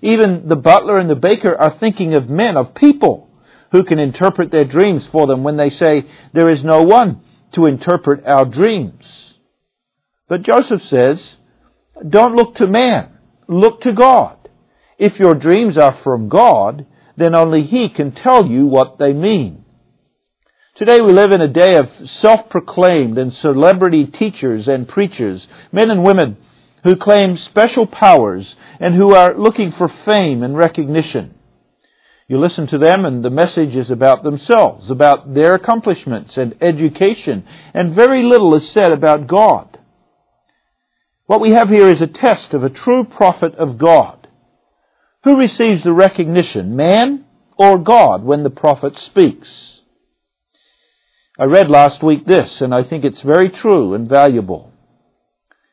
Even 0.00 0.44
the 0.48 0.54
butler 0.54 1.00
and 1.00 1.10
the 1.10 1.16
baker 1.16 1.52
are 1.52 1.76
thinking 1.80 2.14
of 2.14 2.28
men, 2.28 2.56
of 2.56 2.76
people, 2.76 3.28
who 3.72 3.82
can 3.82 3.98
interpret 3.98 4.52
their 4.52 4.66
dreams 4.66 5.02
for 5.10 5.26
them 5.26 5.42
when 5.42 5.56
they 5.56 5.70
say, 5.70 6.08
There 6.32 6.48
is 6.48 6.60
no 6.62 6.84
one 6.84 7.22
to 7.56 7.64
interpret 7.64 8.24
our 8.24 8.44
dreams. 8.44 9.02
But 10.28 10.44
Joseph 10.44 10.82
says, 10.88 11.18
Don't 12.08 12.36
look 12.36 12.54
to 12.58 12.68
man, 12.68 13.18
look 13.48 13.80
to 13.80 13.92
God. 13.92 14.48
If 14.96 15.18
your 15.18 15.34
dreams 15.34 15.76
are 15.76 15.98
from 16.04 16.28
God, 16.28 16.86
then 17.16 17.34
only 17.34 17.64
He 17.64 17.88
can 17.88 18.12
tell 18.14 18.46
you 18.46 18.66
what 18.66 19.00
they 19.00 19.12
mean. 19.12 19.64
Today 20.78 20.98
we 21.00 21.14
live 21.14 21.30
in 21.32 21.40
a 21.40 21.48
day 21.48 21.76
of 21.76 21.86
self-proclaimed 22.20 23.16
and 23.16 23.32
celebrity 23.40 24.04
teachers 24.04 24.64
and 24.66 24.86
preachers, 24.86 25.40
men 25.72 25.90
and 25.90 26.04
women 26.04 26.36
who 26.84 26.96
claim 26.96 27.38
special 27.48 27.86
powers 27.86 28.44
and 28.78 28.94
who 28.94 29.14
are 29.14 29.38
looking 29.38 29.72
for 29.78 29.90
fame 30.04 30.42
and 30.42 30.54
recognition. 30.54 31.34
You 32.28 32.38
listen 32.38 32.66
to 32.66 32.76
them 32.76 33.06
and 33.06 33.24
the 33.24 33.30
message 33.30 33.74
is 33.74 33.90
about 33.90 34.22
themselves, 34.22 34.90
about 34.90 35.32
their 35.32 35.54
accomplishments 35.54 36.32
and 36.36 36.54
education, 36.60 37.46
and 37.72 37.96
very 37.96 38.22
little 38.22 38.54
is 38.54 38.70
said 38.76 38.92
about 38.92 39.26
God. 39.26 39.78
What 41.24 41.40
we 41.40 41.54
have 41.56 41.70
here 41.70 41.88
is 41.88 42.02
a 42.02 42.06
test 42.06 42.52
of 42.52 42.62
a 42.62 42.68
true 42.68 43.04
prophet 43.04 43.54
of 43.54 43.78
God. 43.78 44.28
Who 45.24 45.38
receives 45.38 45.84
the 45.84 45.94
recognition, 45.94 46.76
man 46.76 47.24
or 47.56 47.78
God, 47.78 48.24
when 48.24 48.42
the 48.42 48.50
prophet 48.50 48.92
speaks? 49.10 49.48
I 51.38 51.44
read 51.44 51.68
last 51.68 52.02
week 52.02 52.24
this, 52.24 52.48
and 52.60 52.74
I 52.74 52.82
think 52.82 53.04
it's 53.04 53.20
very 53.24 53.50
true 53.50 53.92
and 53.92 54.08
valuable. 54.08 54.72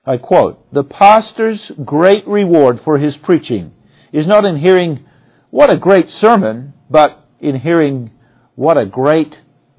I 0.06 0.18
quote, 0.18 0.72
The 0.74 0.84
pastor's 0.84 1.60
great 1.86 2.28
reward 2.28 2.82
for 2.84 2.98
his 2.98 3.14
preaching 3.24 3.72
is 4.12 4.28
not 4.28 4.44
in 4.44 4.58
hearing 4.58 5.06
what 5.52 5.74
a 5.74 5.78
great 5.78 6.08
sermon, 6.20 6.74
but 6.90 7.26
in 7.40 7.60
hearing 7.60 8.12
what 8.56 8.78
a 8.78 8.86
great 8.86 9.34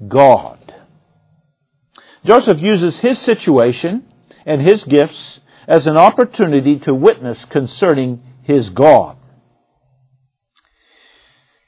God. 0.07 0.73
Joseph 2.25 2.57
uses 2.59 2.95
his 3.01 3.17
situation 3.23 4.05
and 4.45 4.61
his 4.61 4.83
gifts 4.89 5.39
as 5.67 5.81
an 5.85 5.97
opportunity 5.97 6.79
to 6.85 6.93
witness 6.95 7.37
concerning 7.51 8.23
his 8.43 8.69
God. 8.69 9.17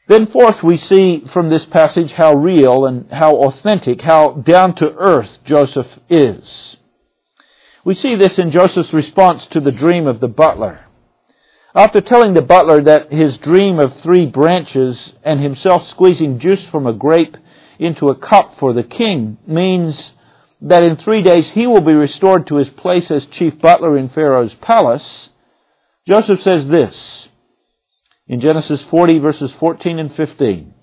Then 0.08 0.28
fourth, 0.32 0.64
we 0.64 0.80
see 0.90 1.24
from 1.34 1.50
this 1.50 1.66
passage 1.72 2.12
how 2.16 2.34
real 2.34 2.86
and 2.86 3.12
how 3.12 3.36
authentic, 3.36 4.02
how 4.02 4.42
down 4.46 4.76
to 4.76 4.96
earth 4.98 5.30
Joseph 5.46 5.88
is. 6.10 6.44
We 7.84 7.96
see 7.96 8.16
this 8.18 8.38
in 8.38 8.52
Joseph's 8.52 8.94
response 8.94 9.42
to 9.52 9.60
the 9.60 9.72
dream 9.72 10.08
of 10.08 10.20
the 10.20 10.28
butler. 10.28 10.86
After 11.76 12.02
telling 12.02 12.34
the 12.34 12.42
butler 12.42 12.82
that 12.84 13.12
his 13.12 13.38
dream 13.44 13.80
of 13.80 14.02
three 14.02 14.26
branches 14.26 14.96
and 15.24 15.42
himself 15.42 15.84
squeezing 15.92 16.40
juice 16.40 16.66
from 16.72 16.88
a 16.88 16.94
grape 16.94 17.36
into 17.78 18.08
a 18.08 18.16
cup 18.16 18.56
for 18.60 18.74
the 18.74 18.84
king 18.84 19.38
means 19.46 19.94
that 20.62 20.84
in 20.84 20.98
three 20.98 21.22
days 21.22 21.46
he 21.54 21.68
will 21.68 21.82
be 21.82 21.94
restored 21.94 22.48
to 22.48 22.56
his 22.56 22.70
place 22.78 23.06
as 23.10 23.22
chief 23.38 23.54
butler 23.62 23.98
in 23.98 24.10
Pharaoh's 24.10 24.56
palace, 24.62 25.30
Joseph 26.08 26.40
says 26.44 26.64
this, 26.72 26.96
in 28.28 28.42
Genesis 28.42 28.80
40 28.90 29.20
verses 29.20 29.52
14 29.60 30.00
and 30.00 30.16
15. 30.16 30.74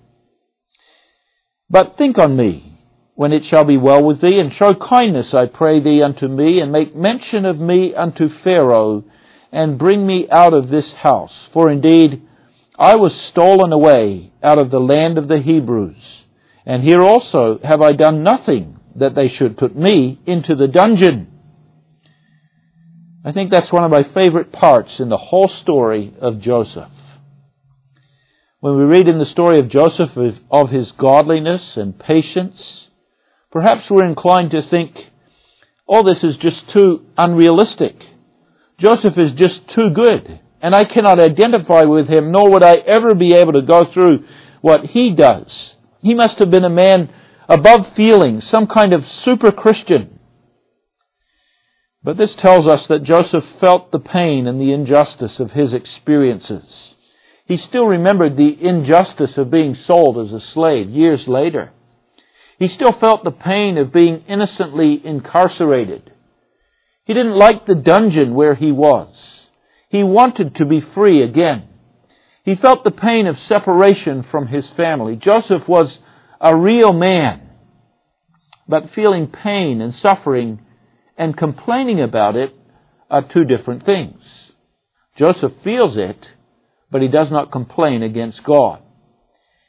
But 1.69 1.95
think 1.97 2.17
on 2.17 2.35
me 2.35 2.75
when 3.15 3.31
it 3.31 3.43
shall 3.49 3.63
be 3.63 3.77
well 3.77 4.03
with 4.03 4.21
thee, 4.21 4.39
and 4.39 4.51
show 4.53 4.71
kindness, 4.73 5.27
I 5.33 5.45
pray 5.45 5.81
thee, 5.81 6.03
unto 6.03 6.27
me, 6.27 6.59
and 6.59 6.71
make 6.71 6.95
mention 6.95 7.45
of 7.45 7.57
me 7.57 7.95
unto 7.95 8.27
Pharaoh, 8.43 9.05
and 9.53 9.79
bring 9.79 10.05
me 10.05 10.27
out 10.29 10.53
of 10.53 10.69
this 10.69 10.85
house. 11.01 11.31
For 11.53 11.71
indeed, 11.71 12.21
I 12.77 12.97
was 12.97 13.13
stolen 13.31 13.71
away 13.71 14.33
out 14.43 14.59
of 14.59 14.69
the 14.69 14.79
land 14.79 15.17
of 15.17 15.29
the 15.29 15.39
Hebrews, 15.39 15.95
and 16.65 16.83
here 16.83 17.01
also 17.01 17.59
have 17.63 17.81
I 17.81 17.93
done 17.93 18.21
nothing 18.21 18.79
that 18.97 19.15
they 19.15 19.29
should 19.29 19.57
put 19.57 19.75
me 19.75 20.19
into 20.25 20.55
the 20.55 20.67
dungeon. 20.67 21.31
I 23.23 23.31
think 23.31 23.49
that's 23.49 23.71
one 23.71 23.85
of 23.85 23.91
my 23.91 24.03
favorite 24.13 24.51
parts 24.51 24.91
in 24.99 25.07
the 25.07 25.17
whole 25.17 25.49
story 25.63 26.13
of 26.19 26.41
Joseph. 26.41 26.91
When 28.65 28.77
we 28.77 28.83
read 28.85 29.07
in 29.07 29.19
the 29.19 29.31
story 29.31 29.59
of 29.59 29.69
Joseph 29.69 30.17
of 30.49 30.69
his 30.71 30.87
godliness 30.97 31.61
and 31.75 31.99
patience, 31.99 32.57
perhaps 33.51 33.83
we're 33.91 34.07
inclined 34.07 34.49
to 34.49 34.67
think, 34.67 34.95
oh, 35.87 36.01
this 36.01 36.23
is 36.23 36.35
just 36.41 36.73
too 36.75 37.05
unrealistic. 37.15 37.93
Joseph 38.79 39.19
is 39.19 39.37
just 39.37 39.69
too 39.75 39.91
good, 39.93 40.39
and 40.63 40.73
I 40.73 40.83
cannot 40.83 41.19
identify 41.19 41.83
with 41.83 42.07
him, 42.07 42.31
nor 42.31 42.49
would 42.49 42.63
I 42.63 42.77
ever 42.87 43.13
be 43.13 43.35
able 43.35 43.53
to 43.53 43.61
go 43.61 43.83
through 43.93 44.25
what 44.61 44.79
he 44.83 45.13
does. 45.13 45.45
He 46.01 46.15
must 46.15 46.39
have 46.39 46.49
been 46.49 46.65
a 46.65 46.69
man 46.69 47.13
above 47.47 47.93
feelings, 47.95 48.45
some 48.51 48.65
kind 48.65 48.95
of 48.95 49.03
super 49.23 49.51
Christian. 49.51 50.17
But 52.01 52.17
this 52.17 52.31
tells 52.41 52.67
us 52.67 52.81
that 52.89 53.03
Joseph 53.03 53.43
felt 53.61 53.91
the 53.91 53.99
pain 53.99 54.47
and 54.47 54.59
the 54.59 54.73
injustice 54.73 55.33
of 55.37 55.51
his 55.51 55.71
experiences. 55.71 56.63
He 57.45 57.57
still 57.69 57.85
remembered 57.85 58.35
the 58.35 58.57
injustice 58.59 59.37
of 59.37 59.51
being 59.51 59.77
sold 59.87 60.17
as 60.17 60.33
a 60.33 60.45
slave 60.53 60.89
years 60.89 61.21
later. 61.27 61.71
He 62.57 62.67
still 62.75 62.93
felt 62.99 63.23
the 63.23 63.31
pain 63.31 63.77
of 63.77 63.93
being 63.93 64.23
innocently 64.27 65.01
incarcerated. 65.03 66.11
He 67.05 67.13
didn't 67.13 67.37
like 67.37 67.65
the 67.65 67.75
dungeon 67.75 68.33
where 68.33 68.55
he 68.55 68.71
was. 68.71 69.13
He 69.89 70.03
wanted 70.03 70.55
to 70.55 70.65
be 70.65 70.81
free 70.95 71.21
again. 71.23 71.67
He 72.43 72.55
felt 72.55 72.83
the 72.83 72.91
pain 72.91 73.27
of 73.27 73.35
separation 73.47 74.25
from 74.31 74.47
his 74.47 74.65
family. 74.75 75.15
Joseph 75.15 75.67
was 75.67 75.95
a 76.41 76.57
real 76.57 76.93
man. 76.93 77.41
But 78.67 78.91
feeling 78.95 79.27
pain 79.27 79.81
and 79.81 79.93
suffering 80.01 80.61
and 81.17 81.37
complaining 81.37 82.01
about 82.01 82.35
it 82.35 82.53
are 83.09 83.21
two 83.31 83.45
different 83.45 83.85
things. 83.85 84.19
Joseph 85.17 85.53
feels 85.63 85.95
it, 85.95 86.17
but 86.95 87.01
he 87.01 87.09
does 87.09 87.27
not 87.29 87.51
complain 87.51 88.01
against 88.01 88.41
God. 88.45 88.81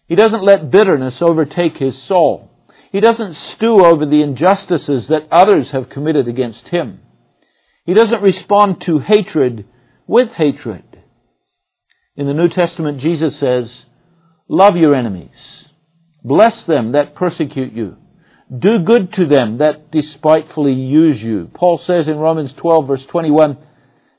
He 0.06 0.14
doesn't 0.14 0.44
let 0.44 0.70
bitterness 0.70 1.14
overtake 1.20 1.76
his 1.76 1.94
soul. 2.06 2.52
He 2.92 3.00
doesn't 3.00 3.36
stew 3.56 3.84
over 3.84 4.06
the 4.06 4.22
injustices 4.22 5.06
that 5.08 5.26
others 5.32 5.66
have 5.72 5.90
committed 5.90 6.28
against 6.28 6.68
him. 6.70 7.00
He 7.84 7.94
doesn't 7.94 8.22
respond 8.22 8.84
to 8.86 9.00
hatred 9.00 9.66
with 10.06 10.28
hatred. 10.36 10.84
In 12.14 12.28
the 12.28 12.32
New 12.32 12.48
Testament, 12.48 13.00
Jesus 13.00 13.32
says, 13.40 13.64
Love 14.48 14.76
your 14.76 14.94
enemies. 14.94 15.34
Bless 16.22 16.54
them 16.68 16.92
that 16.92 17.16
persecute 17.16 17.72
you. 17.72 17.96
Do 18.56 18.84
good 18.86 19.12
to 19.14 19.26
them 19.26 19.58
that 19.58 19.90
despitefully 19.90 20.74
use 20.74 21.20
you. 21.20 21.50
Paul 21.52 21.80
says 21.84 22.06
in 22.06 22.18
Romans 22.18 22.52
12 22.62 22.86
verse 22.86 23.02
21, 23.10 23.58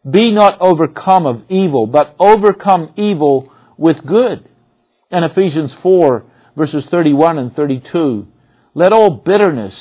be 0.10 0.32
not 0.32 0.60
overcome 0.62 1.26
of 1.26 1.44
evil, 1.50 1.88
but 1.88 2.16
overcome 2.20 2.94
evil 2.98 3.52
with 3.78 4.06
good. 4.06 4.48
And 5.12 5.26
Ephesians 5.26 5.72
4 5.82 6.26
verses 6.58 6.84
31 6.90 7.38
and 7.38 7.56
32. 7.56 8.28
Let 8.74 8.92
all 8.92 9.22
bitterness 9.24 9.76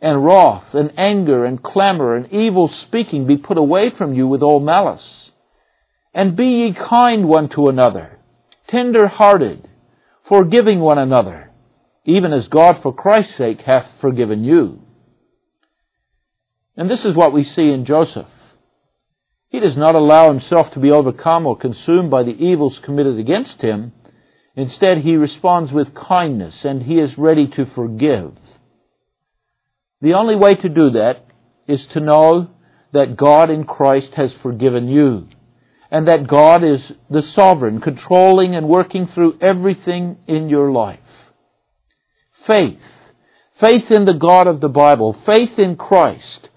and 0.00 0.24
wrath 0.24 0.74
and 0.74 0.98
anger 0.98 1.44
and 1.44 1.62
clamor 1.62 2.16
and 2.16 2.32
evil 2.32 2.72
speaking 2.88 3.26
be 3.26 3.36
put 3.36 3.58
away 3.58 3.92
from 3.96 4.14
you 4.14 4.26
with 4.26 4.42
all 4.42 4.58
malice. 4.58 5.30
And 6.14 6.36
be 6.36 6.44
ye 6.44 6.74
kind 6.74 7.28
one 7.28 7.48
to 7.50 7.68
another, 7.68 8.18
tender 8.68 9.06
hearted, 9.06 9.68
forgiving 10.28 10.80
one 10.80 10.98
another, 10.98 11.50
even 12.04 12.32
as 12.32 12.48
God 12.48 12.76
for 12.82 12.94
Christ's 12.94 13.38
sake 13.38 13.60
hath 13.64 13.86
forgiven 14.00 14.44
you. 14.44 14.80
And 16.76 16.90
this 16.90 17.00
is 17.04 17.14
what 17.14 17.32
we 17.32 17.44
see 17.44 17.70
in 17.70 17.86
Joseph. 17.86 18.26
He 19.52 19.60
does 19.60 19.76
not 19.76 19.94
allow 19.94 20.32
himself 20.32 20.72
to 20.72 20.80
be 20.80 20.90
overcome 20.90 21.46
or 21.46 21.58
consumed 21.58 22.10
by 22.10 22.22
the 22.22 22.30
evils 22.30 22.80
committed 22.82 23.18
against 23.18 23.60
him. 23.60 23.92
Instead, 24.56 24.98
he 24.98 25.14
responds 25.16 25.70
with 25.70 25.94
kindness 25.94 26.54
and 26.64 26.82
he 26.82 26.94
is 26.94 27.10
ready 27.18 27.46
to 27.56 27.66
forgive. 27.74 28.32
The 30.00 30.14
only 30.14 30.36
way 30.36 30.54
to 30.54 30.68
do 30.70 30.90
that 30.92 31.26
is 31.68 31.80
to 31.92 32.00
know 32.00 32.48
that 32.94 33.18
God 33.18 33.50
in 33.50 33.64
Christ 33.64 34.14
has 34.16 34.30
forgiven 34.42 34.88
you 34.88 35.28
and 35.90 36.08
that 36.08 36.26
God 36.26 36.64
is 36.64 36.80
the 37.10 37.22
sovereign, 37.36 37.82
controlling 37.82 38.56
and 38.56 38.66
working 38.66 39.06
through 39.14 39.38
everything 39.42 40.16
in 40.26 40.48
your 40.48 40.72
life. 40.72 40.98
Faith. 42.46 42.80
Faith 43.60 43.90
in 43.90 44.06
the 44.06 44.18
God 44.18 44.46
of 44.46 44.62
the 44.62 44.68
Bible. 44.68 45.14
Faith 45.26 45.58
in 45.58 45.76
Christ. 45.76 46.48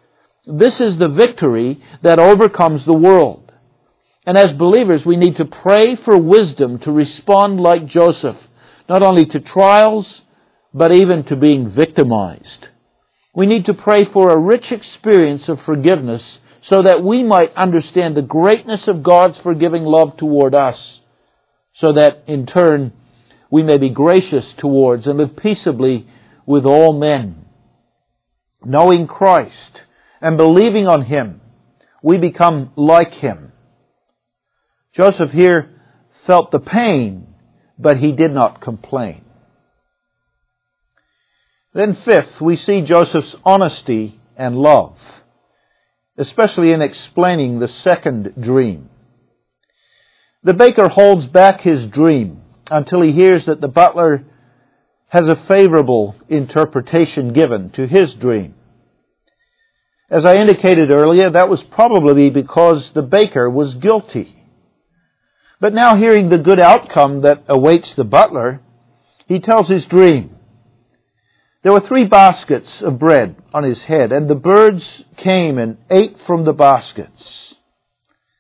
This 0.48 0.76
is 0.80 1.00
the 1.00 1.10
victory 1.10 1.84
that 2.04 2.20
overcomes 2.20 2.86
the 2.86 2.94
world. 2.94 3.52
And 4.26 4.38
as 4.38 4.50
believers, 4.58 5.02
we 5.06 5.18
need 5.18 5.38
to 5.38 5.46
pray 5.46 5.96
for 6.04 6.20
wisdom 6.20 6.80
to 6.80 6.92
respond 6.92 7.60
like 7.60 7.88
Joseph, 7.88 8.38
not 8.88 9.04
only 9.04 9.26
to 9.26 9.40
trials, 9.40 10.06
but 10.74 10.94
even 10.94 11.24
to 11.26 11.36
being 11.36 11.74
victimized. 11.76 12.68
We 13.36 13.48
need 13.48 13.66
to 13.66 13.74
pray 13.74 14.02
for 14.12 14.30
a 14.30 14.40
rich 14.40 14.66
experience 14.72 15.44
of 15.48 15.60
forgiveness 15.66 16.22
so 16.70 16.84
that 16.84 17.04
we 17.04 17.24
might 17.24 17.54
understand 17.56 18.16
the 18.16 18.22
greatness 18.22 18.82
of 18.88 19.04
God's 19.04 19.38
forgiving 19.44 19.84
love 19.84 20.18
toward 20.18 20.56
us, 20.56 20.78
so 21.80 21.94
that 21.94 22.24
in 22.28 22.46
turn 22.46 22.94
we 23.52 23.62
may 23.62 23.78
be 23.78 23.90
gracious 23.90 24.46
towards 24.58 25.06
and 25.06 25.18
live 25.18 25.38
peaceably 25.38 26.08
with 26.46 26.66
all 26.66 26.94
men. 26.94 27.46
Knowing 28.64 29.06
Christ 29.06 29.82
and 30.22 30.38
believing 30.38 30.88
on 30.88 31.06
Him, 31.06 31.42
we 32.02 32.18
become 32.18 32.72
like 32.76 33.12
Him. 33.14 33.52
Joseph 34.96 35.32
here 35.32 35.76
felt 36.26 36.52
the 36.52 36.60
pain, 36.60 37.28
but 37.78 37.98
he 37.98 38.12
did 38.12 38.34
not 38.34 38.62
complain. 38.62 39.24
Then 41.74 41.98
fifth, 42.06 42.40
we 42.40 42.58
see 42.58 42.82
Joseph's 42.88 43.36
honesty 43.44 44.20
and 44.38 44.56
love, 44.56 44.96
especially 46.18 46.72
in 46.72 46.82
explaining 46.82 47.60
the 47.60 47.68
second 47.84 48.34
dream. 48.42 48.90
The 50.44 50.54
baker 50.54 50.88
holds 50.88 51.28
back 51.28 51.62
his 51.62 51.90
dream 51.92 52.42
until 52.70 53.02
he 53.02 53.12
hears 53.12 53.44
that 53.48 53.60
the 53.60 53.68
butler 53.68 54.24
has 55.10 55.24
a 55.24 55.46
favorable 55.50 56.16
interpretation 56.30 57.34
given 57.34 57.72
to 57.72 57.88
his 57.88 58.14
dream. 58.20 58.56
As 60.10 60.22
I 60.26 60.36
indicated 60.36 60.92
earlier, 60.92 61.32
that 61.32 61.50
was 61.50 61.64
probably 61.72 62.30
because 62.30 62.90
the 62.94 63.02
baker 63.02 63.50
was 63.50 63.76
guilty. 63.82 64.36
But 65.60 65.74
now 65.74 65.96
hearing 65.96 66.30
the 66.30 66.38
good 66.38 66.60
outcome 66.60 67.22
that 67.22 67.46
awaits 67.48 67.88
the 67.98 68.04
butler, 68.04 68.62
he 69.28 69.40
tells 69.40 69.68
his 69.68 69.86
dream. 69.90 70.36
There 71.64 71.74
were 71.74 71.88
three 71.88 72.06
baskets 72.06 72.68
of 72.82 73.00
bread 73.00 73.36
on 73.52 73.64
his 73.64 73.80
head, 73.88 74.12
and 74.12 74.30
the 74.30 74.36
birds 74.36 74.84
came 75.24 75.58
and 75.58 75.78
ate 75.90 76.16
from 76.28 76.46
the 76.46 76.54
baskets. 76.54 77.20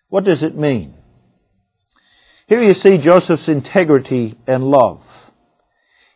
What 0.09 0.25
does 0.25 0.43
it 0.43 0.55
mean? 0.55 0.93
Here 2.47 2.61
you 2.61 2.75
see 2.83 3.03
Joseph's 3.03 3.47
integrity 3.47 4.37
and 4.45 4.65
love. 4.65 5.01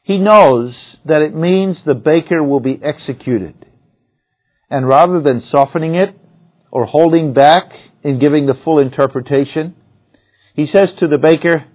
He 0.04 0.20
knows 0.20 0.76
that 1.06 1.24
it 1.24 1.34
means 1.34 1.78
the 1.84 1.96
baker 1.96 2.44
will 2.44 2.60
be 2.60 2.80
executed. 2.84 3.66
And 4.70 4.88
rather 4.88 5.22
than 5.22 5.44
softening 5.52 5.96
it 5.96 6.16
or 6.72 6.86
holding 6.86 7.34
back 7.34 7.72
in 8.04 8.20
giving 8.20 8.46
the 8.46 8.60
full 8.64 8.80
interpretation, 8.80 9.76
he 10.54 10.68
says 10.74 10.90
to 11.00 11.08
the 11.08 11.18
baker, 11.18 11.66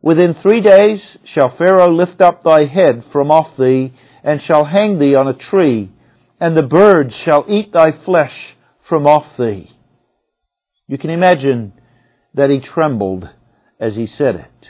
Within 0.00 0.34
three 0.42 0.60
days 0.60 1.00
shall 1.34 1.56
Pharaoh 1.56 1.94
lift 1.94 2.20
up 2.20 2.42
thy 2.42 2.64
head 2.64 3.04
from 3.12 3.30
off 3.30 3.56
thee 3.58 3.92
and 4.24 4.40
shall 4.46 4.64
hang 4.64 4.98
thee 4.98 5.14
on 5.14 5.28
a 5.28 5.50
tree, 5.50 5.90
and 6.40 6.56
the 6.56 6.62
birds 6.62 7.12
shall 7.24 7.44
eat 7.48 7.72
thy 7.72 7.92
flesh 8.04 8.32
from 8.88 9.06
off 9.06 9.36
thee. 9.38 9.70
You 10.88 10.98
can 10.98 11.10
imagine 11.10 11.72
that 12.34 12.50
he 12.50 12.60
trembled 12.60 13.28
as 13.78 13.94
he 13.94 14.08
said 14.18 14.36
it. 14.36 14.66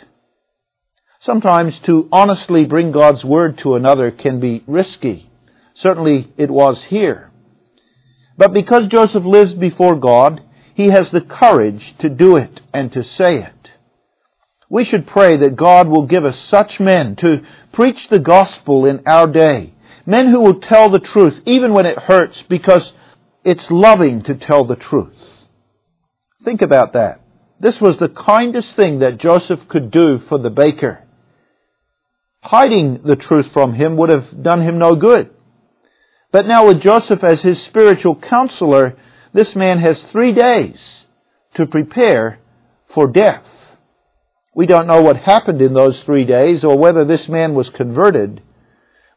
Sometimes 1.25 1.75
to 1.87 2.09
honestly 2.11 2.65
bring 2.65 2.93
God's 2.93 3.25
word 3.25 3.59
to 3.63 3.75
another 3.75 4.11
can 4.11 4.41
be 4.41 4.65
risky. 4.67 5.31
Certainly 5.81 6.33
it 6.37 6.51
was 6.51 6.79
here. 6.89 7.31
But 8.37 8.53
because 8.53 8.83
Joseph 8.91 9.25
lives 9.25 9.53
before 9.53 9.99
God, 9.99 10.41
he 10.75 10.85
has 10.85 11.07
the 11.13 11.21
courage 11.21 11.83
to 12.01 12.09
do 12.09 12.37
it 12.37 12.61
and 12.73 12.93
to 12.93 13.03
say 13.03 13.37
it. 13.37 13.69
We 14.71 14.87
should 14.91 15.07
pray 15.07 15.37
that 15.37 15.57
God 15.57 15.87
will 15.89 16.07
give 16.07 16.25
us 16.25 16.35
such 16.51 16.81
men 16.81 17.17
to 17.21 17.43
preach 17.75 17.99
the 18.11 18.19
gospel 18.19 18.87
in 18.87 19.03
our 19.07 19.27
day. 19.31 19.75
Men 20.07 20.31
who 20.31 20.41
will 20.41 20.61
tell 20.61 20.91
the 20.91 20.99
truth 20.99 21.35
even 21.47 21.73
when 21.75 21.87
it 21.87 21.99
hurts 21.99 22.39
because 22.49 22.83
it's 23.45 23.61
loving 23.71 24.23
to 24.25 24.35
tell 24.35 24.67
the 24.67 24.77
truth. 24.77 25.15
Think 26.45 26.63
about 26.63 26.95
that. 26.95 27.21
This 27.61 27.75
was 27.81 27.97
the 28.01 28.09
kindest 28.09 28.69
thing 28.75 29.01
that 29.01 29.21
Joseph 29.21 29.69
could 29.69 29.91
do 29.91 30.21
for 30.29 30.39
the 30.39 30.51
baker. 30.51 31.05
Hiding 32.41 33.03
the 33.05 33.15
truth 33.15 33.47
from 33.53 33.75
him 33.75 33.97
would 33.99 34.11
have 34.11 34.43
done 34.43 34.63
him 34.63 34.79
no 34.79 34.97
good. 34.97 35.31
But 36.33 36.47
now 36.47 36.67
with 36.67 36.83
Joseph 36.83 37.23
as 37.23 37.41
his 37.43 37.59
spiritual 37.69 38.17
counselor, 38.17 38.97
this 39.35 39.55
man 39.55 39.79
has 39.79 39.97
three 40.11 40.33
days 40.33 40.77
to 41.57 41.67
prepare 41.67 42.41
for 42.95 43.07
death. 43.07 43.45
We 44.55 44.67
don't 44.67 44.87
know 44.87 45.03
what 45.03 45.17
happened 45.17 45.61
in 45.61 45.75
those 45.75 46.01
three 46.05 46.25
days 46.25 46.65
or 46.65 46.79
whether 46.79 47.05
this 47.05 47.29
man 47.29 47.55
was 47.55 47.71
converted. 47.77 48.43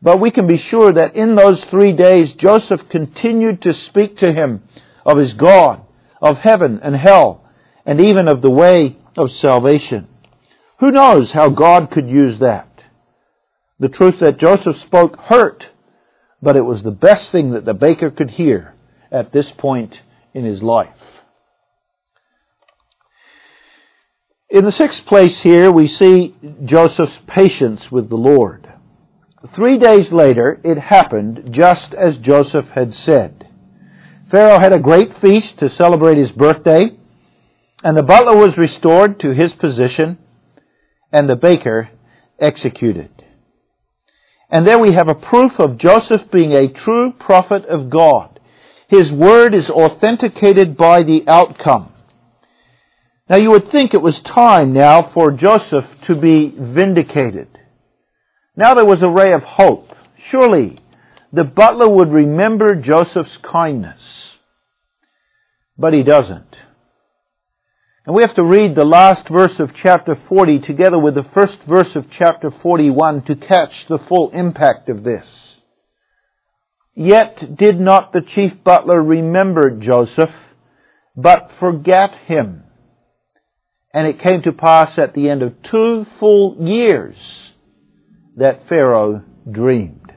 But 0.01 0.19
we 0.19 0.32
can 0.32 0.45
be 0.45 0.62
sure 0.69 0.93
that 0.93 1.15
in 1.15 1.36
those 1.36 1.60
three 1.69 1.93
days, 1.93 2.30
Joseph 2.39 2.88
continued 2.91 3.62
to 3.62 3.73
speak 3.89 4.17
to 4.17 4.34
him 4.34 4.63
of 5.06 5.17
his 5.17 5.34
God, 5.34 5.82
of 6.21 6.38
heaven 6.43 6.80
and 6.84 6.95
hell, 6.95 7.43
and 7.86 7.99
even 7.99 8.28
of 8.28 8.41
the 8.41 8.51
way 8.51 8.97
of 9.17 9.30
salvation. 9.41 10.08
Who 10.80 10.91
knows 10.91 11.30
how 11.34 11.49
God 11.49 11.91
could 11.91 12.10
use 12.10 12.39
that? 12.41 12.69
The 13.80 13.89
truth 13.89 14.15
that 14.21 14.39
Joseph 14.39 14.82
spoke 14.86 15.17
hurt, 15.17 15.63
but 16.45 16.55
it 16.55 16.62
was 16.62 16.84
the 16.84 16.91
best 16.91 17.31
thing 17.31 17.53
that 17.53 17.65
the 17.65 17.73
baker 17.73 18.12
could 18.12 18.29
hear 18.29 18.75
at 19.12 19.34
this 19.34 19.47
point 19.58 19.95
in 20.36 20.45
his 20.45 20.62
life. 20.62 20.93
In 24.51 24.63
the 24.63 24.71
sixth 24.71 25.08
place 25.08 25.34
here, 25.41 25.71
we 25.71 25.88
see 25.99 26.36
Joseph's 26.63 27.17
patience 27.27 27.81
with 27.91 28.10
the 28.10 28.15
Lord. 28.15 28.71
Three 29.55 29.79
days 29.79 30.12
later, 30.12 30.62
it 30.63 30.77
happened 30.77 31.49
just 31.51 31.95
as 31.97 32.21
Joseph 32.21 32.67
had 32.75 32.93
said. 33.08 33.47
Pharaoh 34.29 34.60
had 34.60 34.71
a 34.71 34.79
great 34.79 35.19
feast 35.19 35.58
to 35.60 35.75
celebrate 35.75 36.19
his 36.19 36.31
birthday, 36.31 36.84
and 37.84 37.97
the 37.97 38.03
butler 38.03 38.38
was 38.38 38.55
restored 38.55 39.19
to 39.21 39.34
his 39.34 39.51
position, 39.60 40.19
and 41.12 41.27
the 41.27 41.36
baker 41.36 41.89
executed. 42.39 43.14
And 44.49 44.67
there 44.67 44.79
we 44.79 44.93
have 44.93 45.08
a 45.08 45.15
proof 45.15 45.53
of 45.60 45.77
Joseph 45.77 46.31
being 46.31 46.53
a 46.53 46.71
true 46.84 47.13
prophet 47.19 47.65
of 47.65 47.89
God. 47.89 48.39
His 48.88 49.12
word 49.12 49.55
is 49.55 49.69
authenticated 49.69 50.77
by 50.77 50.99
the 50.99 51.21
outcome. 51.27 51.91
Now 53.27 53.38
you 53.38 53.49
would 53.51 53.71
think 53.71 53.93
it 53.93 54.01
was 54.01 54.13
time 54.36 54.73
now 54.73 55.12
for 55.13 55.31
Joseph 55.31 55.86
to 56.08 56.15
be 56.15 56.53
vindicated. 56.55 57.47
Now 58.55 58.75
there 58.75 58.86
was 58.86 59.01
a 59.01 59.10
ray 59.10 59.34
of 59.34 59.41
hope. 59.41 59.89
Surely 60.29 60.79
the 61.34 61.43
butler 61.43 61.89
would 61.89 62.12
remember 62.12 62.75
Joseph's 62.75 63.38
kindness. 63.51 63.99
But 65.77 65.93
he 65.93 66.03
doesn't. 66.03 66.55
And 68.05 68.15
we 68.15 68.21
have 68.21 68.35
to 68.35 68.43
read 68.43 68.75
the 68.75 68.85
last 68.85 69.27
verse 69.29 69.59
of 69.59 69.71
chapter 69.81 70.15
40 70.29 70.59
together 70.59 70.99
with 70.99 71.15
the 71.15 71.25
first 71.33 71.57
verse 71.67 71.95
of 71.95 72.05
chapter 72.17 72.51
41 72.61 73.23
to 73.25 73.35
catch 73.35 73.71
the 73.89 73.97
full 74.07 74.29
impact 74.31 74.89
of 74.89 75.03
this. 75.03 75.25
Yet 76.93 77.57
did 77.57 77.79
not 77.79 78.13
the 78.13 78.21
chief 78.21 78.63
butler 78.63 79.01
remember 79.01 79.71
Joseph, 79.71 80.33
but 81.15 81.49
forget 81.59 82.11
him. 82.27 82.63
And 83.91 84.07
it 84.07 84.21
came 84.21 84.43
to 84.43 84.51
pass 84.51 84.89
at 84.97 85.15
the 85.15 85.27
end 85.27 85.41
of 85.41 85.53
two 85.71 86.05
full 86.19 86.57
years 86.59 87.15
that 88.37 88.69
Pharaoh 88.69 89.23
dreamed. 89.49 90.13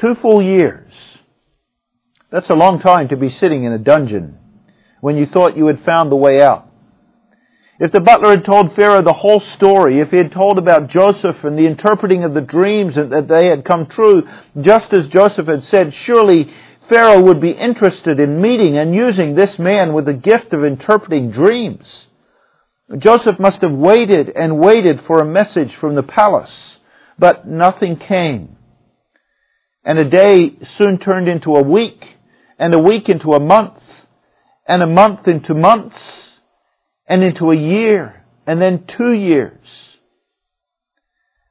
Two 0.00 0.14
full 0.20 0.42
years. 0.42 0.92
That's 2.30 2.50
a 2.50 2.56
long 2.56 2.78
time 2.78 3.08
to 3.08 3.16
be 3.16 3.36
sitting 3.40 3.64
in 3.64 3.72
a 3.72 3.78
dungeon 3.78 4.38
when 5.02 5.16
you 5.16 5.26
thought 5.26 5.56
you 5.56 5.66
had 5.66 5.82
found 5.84 6.12
the 6.12 6.16
way 6.16 6.40
out. 6.40 6.68
If 7.80 7.90
the 7.90 8.00
butler 8.00 8.30
had 8.30 8.44
told 8.44 8.76
Pharaoh 8.76 9.02
the 9.02 9.12
whole 9.12 9.42
story, 9.56 9.98
if 9.98 10.10
he 10.10 10.16
had 10.16 10.30
told 10.30 10.58
about 10.58 10.90
Joseph 10.90 11.42
and 11.42 11.58
the 11.58 11.66
interpreting 11.66 12.22
of 12.22 12.34
the 12.34 12.40
dreams 12.40 12.92
and 12.94 13.10
that 13.10 13.26
they 13.26 13.48
had 13.48 13.64
come 13.64 13.88
true, 13.90 14.22
just 14.60 14.86
as 14.92 15.10
Joseph 15.12 15.48
had 15.48 15.64
said, 15.74 15.92
surely 16.06 16.46
Pharaoh 16.88 17.20
would 17.20 17.40
be 17.40 17.50
interested 17.50 18.20
in 18.20 18.40
meeting 18.40 18.78
and 18.78 18.94
using 18.94 19.34
this 19.34 19.58
man 19.58 19.92
with 19.92 20.04
the 20.04 20.12
gift 20.12 20.52
of 20.52 20.62
interpreting 20.62 21.32
dreams. 21.32 21.82
Joseph 22.96 23.40
must 23.40 23.60
have 23.62 23.72
waited 23.72 24.30
and 24.30 24.60
waited 24.60 25.00
for 25.08 25.18
a 25.18 25.26
message 25.26 25.74
from 25.80 25.96
the 25.96 26.04
palace, 26.04 26.54
but 27.18 27.48
nothing 27.48 27.96
came. 27.96 28.56
And 29.84 29.98
a 29.98 30.08
day 30.08 30.52
soon 30.78 31.00
turned 31.00 31.26
into 31.26 31.56
a 31.56 31.62
week, 31.64 32.04
and 32.56 32.72
a 32.72 32.78
week 32.78 33.08
into 33.08 33.32
a 33.32 33.40
month, 33.40 33.81
and 34.66 34.82
a 34.82 34.86
month 34.86 35.26
into 35.26 35.54
months, 35.54 35.96
and 37.08 37.22
into 37.22 37.50
a 37.50 37.56
year, 37.56 38.24
and 38.46 38.60
then 38.60 38.86
two 38.96 39.12
years. 39.12 39.58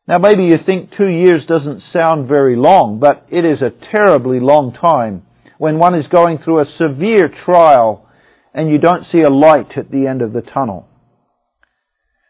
Now 0.08 0.18
maybe 0.18 0.44
you 0.44 0.58
think 0.66 0.92
two 0.98 1.08
years 1.08 1.46
doesn't 1.48 1.84
sound 1.94 2.28
very 2.28 2.56
long, 2.56 3.00
but 3.00 3.28
it 3.30 3.46
is 3.46 3.62
a 3.62 3.74
terribly 3.96 4.40
long 4.40 4.74
time 4.74 5.24
when 5.58 5.78
one 5.78 5.96
is 5.96 6.08
going 6.08 6.40
through 6.40 6.60
a 6.60 6.74
severe 6.78 7.32
trial 7.46 8.08
and 8.54 8.70
you 8.70 8.78
don't 8.78 9.06
see 9.12 9.22
a 9.22 9.30
light 9.30 9.78
at 9.78 9.92
the 9.92 10.08
end 10.08 10.22
of 10.22 10.34
the 10.34 10.42
tunnel. 10.42 10.88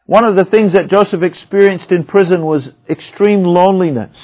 One 0.06 0.30
of 0.30 0.36
the 0.36 0.46
things 0.46 0.74
that 0.74 0.90
Joseph 0.90 1.24
experienced 1.24 1.92
in 1.92 2.04
prison 2.04 2.46
was 2.46 2.64
extreme 2.90 3.44
loneliness. 3.44 4.16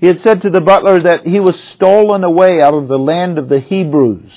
He 0.00 0.08
had 0.08 0.18
said 0.24 0.42
to 0.42 0.50
the 0.50 0.60
butler 0.60 1.00
that 1.00 1.20
he 1.24 1.40
was 1.40 1.54
stolen 1.76 2.24
away 2.24 2.60
out 2.60 2.74
of 2.74 2.88
the 2.88 2.98
land 2.98 3.38
of 3.38 3.48
the 3.48 3.60
Hebrews. 3.60 4.32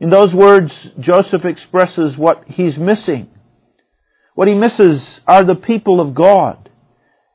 In 0.00 0.10
those 0.10 0.34
words, 0.34 0.70
Joseph 0.98 1.44
expresses 1.44 2.16
what 2.16 2.44
he's 2.48 2.76
missing. 2.78 3.28
What 4.34 4.48
he 4.48 4.54
misses 4.54 5.00
are 5.26 5.44
the 5.44 5.54
people 5.54 6.00
of 6.00 6.14
God 6.14 6.70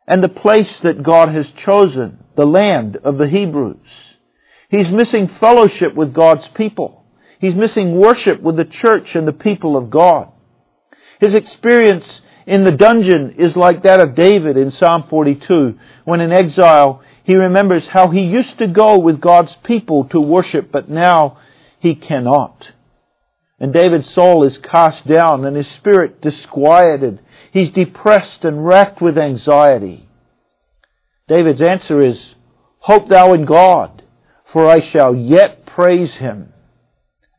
and 0.05 0.23
the 0.23 0.29
place 0.29 0.67
that 0.83 1.03
God 1.03 1.29
has 1.29 1.45
chosen, 1.65 2.23
the 2.35 2.45
land 2.45 2.97
of 3.03 3.17
the 3.17 3.27
Hebrews. 3.27 3.77
He's 4.69 4.91
missing 4.91 5.29
fellowship 5.39 5.95
with 5.95 6.13
God's 6.13 6.43
people. 6.55 7.05
He's 7.39 7.55
missing 7.55 7.97
worship 7.97 8.41
with 8.41 8.57
the 8.57 8.65
church 8.65 9.07
and 9.15 9.27
the 9.27 9.31
people 9.31 9.77
of 9.77 9.89
God. 9.89 10.31
His 11.21 11.37
experience 11.37 12.03
in 12.45 12.63
the 12.63 12.71
dungeon 12.71 13.35
is 13.37 13.55
like 13.55 13.83
that 13.83 14.01
of 14.01 14.15
David 14.15 14.57
in 14.57 14.73
Psalm 14.79 15.05
42. 15.09 15.75
When 16.03 16.19
in 16.19 16.31
exile, 16.31 17.01
he 17.23 17.35
remembers 17.35 17.83
how 17.91 18.09
he 18.09 18.21
used 18.21 18.57
to 18.59 18.67
go 18.67 18.99
with 18.99 19.21
God's 19.21 19.55
people 19.63 20.09
to 20.11 20.19
worship, 20.19 20.71
but 20.71 20.89
now 20.89 21.37
he 21.79 21.95
cannot. 21.95 22.65
And 23.59 23.73
David's 23.73 24.07
soul 24.15 24.47
is 24.47 24.57
cast 24.69 25.07
down 25.07 25.45
and 25.45 25.55
his 25.55 25.65
spirit 25.79 26.21
disquieted. 26.21 27.19
He's 27.51 27.73
depressed 27.73 28.43
and 28.43 28.65
racked 28.65 29.01
with 29.01 29.17
anxiety. 29.17 30.07
David's 31.27 31.61
answer 31.61 32.05
is, 32.05 32.15
Hope 32.79 33.09
thou 33.09 33.33
in 33.33 33.45
God, 33.45 34.03
for 34.53 34.67
I 34.67 34.77
shall 34.93 35.15
yet 35.15 35.65
praise 35.65 36.11
him. 36.19 36.53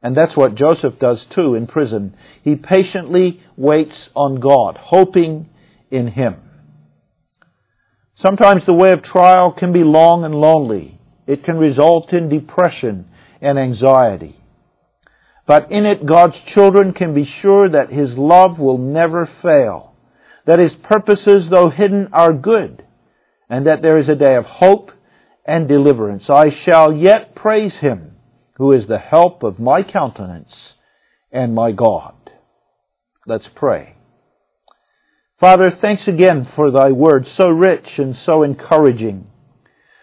And 0.03 0.17
that's 0.17 0.37
what 0.37 0.55
Joseph 0.55 0.99
does 0.99 1.19
too 1.35 1.55
in 1.55 1.67
prison. 1.67 2.17
He 2.43 2.55
patiently 2.55 3.43
waits 3.57 3.95
on 4.15 4.41
God, 4.41 4.79
hoping 4.81 5.49
in 5.91 6.09
him. 6.09 6.37
Sometimes 8.25 8.63
the 8.67 8.75
way 8.75 8.91
of 8.93 9.03
trial 9.03 9.55
can 9.59 9.73
be 9.73 9.85
long 9.85 10.25
and 10.25 10.35
lonely. 10.35 10.99
It 11.27 11.45
can 11.45 11.57
result 11.57 12.13
in 12.13 12.29
depression 12.29 13.07
and 13.41 13.59
anxiety. 13.59 14.37
But 15.47 15.73
in 15.73 15.85
it, 15.85 16.07
God's 16.07 16.37
children 16.55 16.93
can 16.93 17.15
be 17.15 17.29
sure 17.43 17.69
that 17.69 17.91
His 17.91 18.11
love 18.17 18.59
will 18.59 18.79
never 18.79 19.29
fail, 19.43 19.95
that 20.47 20.59
His 20.59 20.73
purposes, 20.83 21.45
though 21.51 21.71
hidden, 21.71 22.09
are 22.13 22.33
good, 22.33 22.85
and 23.49 23.67
that 23.67 23.83
there 23.83 23.99
is 23.99 24.09
a 24.09 24.15
day 24.15 24.37
of 24.37 24.45
hope 24.45 24.93
and 25.45 25.67
deliverance. 25.67 26.25
I 26.29 26.51
shall 26.65 26.93
yet 26.93 27.35
praise 27.35 27.73
Him, 27.81 28.13
who 28.59 28.73
is 28.73 28.87
the 28.87 28.99
help 28.99 29.43
of 29.43 29.59
my 29.59 29.83
countenance 29.83 30.53
and 31.33 31.55
my 31.55 31.73
God. 31.73 32.15
Let's 33.27 33.49
pray. 33.55 33.97
Father, 35.41 35.73
thanks 35.81 36.03
again 36.07 36.47
for 36.55 36.71
thy 36.71 36.91
word, 36.93 37.27
so 37.39 37.49
rich 37.49 37.87
and 37.97 38.15
so 38.27 38.43
encouraging. 38.43 39.27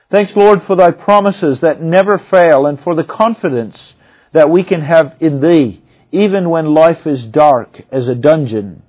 Thanks, 0.09 0.31
Lord, 0.35 0.59
for 0.65 0.75
thy 0.75 0.91
promises 0.91 1.59
that 1.61 1.81
never 1.81 2.21
fail 2.31 2.65
and 2.65 2.79
for 2.81 2.95
the 2.95 3.03
confidence 3.03 3.75
that 4.33 4.49
we 4.49 4.63
can 4.63 4.81
have 4.81 5.15
in 5.19 5.41
thee, 5.41 5.83
even 6.11 6.49
when 6.49 6.73
life 6.73 7.05
is 7.05 7.25
dark 7.31 7.81
as 7.91 8.07
a 8.07 8.15
dungeon. 8.15 8.83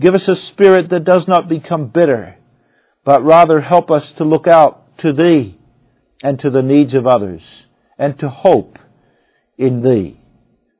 Give 0.00 0.14
us 0.14 0.26
a 0.26 0.52
spirit 0.52 0.88
that 0.90 1.04
does 1.04 1.24
not 1.28 1.48
become 1.48 1.88
bitter, 1.88 2.36
but 3.04 3.24
rather 3.24 3.60
help 3.60 3.90
us 3.90 4.04
to 4.16 4.24
look 4.24 4.46
out 4.46 4.98
to 4.98 5.12
thee 5.12 5.58
and 6.22 6.38
to 6.40 6.50
the 6.50 6.62
needs 6.62 6.94
of 6.94 7.06
others 7.06 7.42
and 7.98 8.18
to 8.20 8.30
hope 8.30 8.78
in 9.58 9.82
thee. 9.82 10.20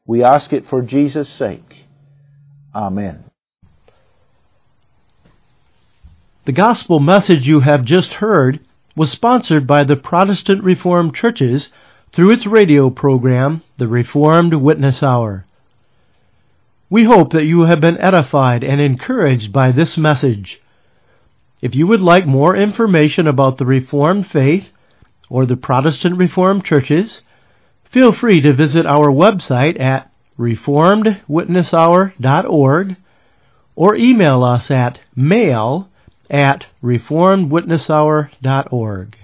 We 0.06 0.24
ask 0.24 0.52
it 0.52 0.64
for 0.70 0.80
Jesus' 0.80 1.28
sake. 1.38 1.86
Amen. 2.74 3.24
The 6.46 6.52
gospel 6.52 7.00
message 7.00 7.46
you 7.46 7.60
have 7.60 7.84
just 7.84 8.14
heard 8.14 8.60
was 8.98 9.10
sponsored 9.12 9.64
by 9.64 9.84
the 9.84 9.94
Protestant 9.94 10.64
Reformed 10.64 11.14
Churches 11.14 11.68
through 12.12 12.32
its 12.32 12.46
radio 12.46 12.90
program, 12.90 13.62
The 13.76 13.86
Reformed 13.86 14.54
Witness 14.54 15.04
Hour. 15.04 15.44
We 16.90 17.04
hope 17.04 17.32
that 17.32 17.44
you 17.44 17.60
have 17.60 17.80
been 17.80 17.96
edified 17.98 18.64
and 18.64 18.80
encouraged 18.80 19.52
by 19.52 19.70
this 19.70 19.96
message. 19.96 20.60
If 21.62 21.76
you 21.76 21.86
would 21.86 22.00
like 22.00 22.26
more 22.26 22.56
information 22.56 23.28
about 23.28 23.58
the 23.58 23.66
Reformed 23.66 24.26
faith 24.26 24.70
or 25.30 25.46
the 25.46 25.56
Protestant 25.56 26.16
Reformed 26.16 26.64
churches, 26.64 27.22
feel 27.84 28.10
free 28.10 28.40
to 28.40 28.52
visit 28.52 28.84
our 28.84 29.12
website 29.12 29.78
at 29.78 30.10
reformedwitnesshour.org 30.36 32.96
or 33.76 33.94
email 33.94 34.42
us 34.42 34.72
at 34.72 34.98
mail 35.14 35.88
at 36.30 36.66
reformedwitnesshour.org. 36.82 39.16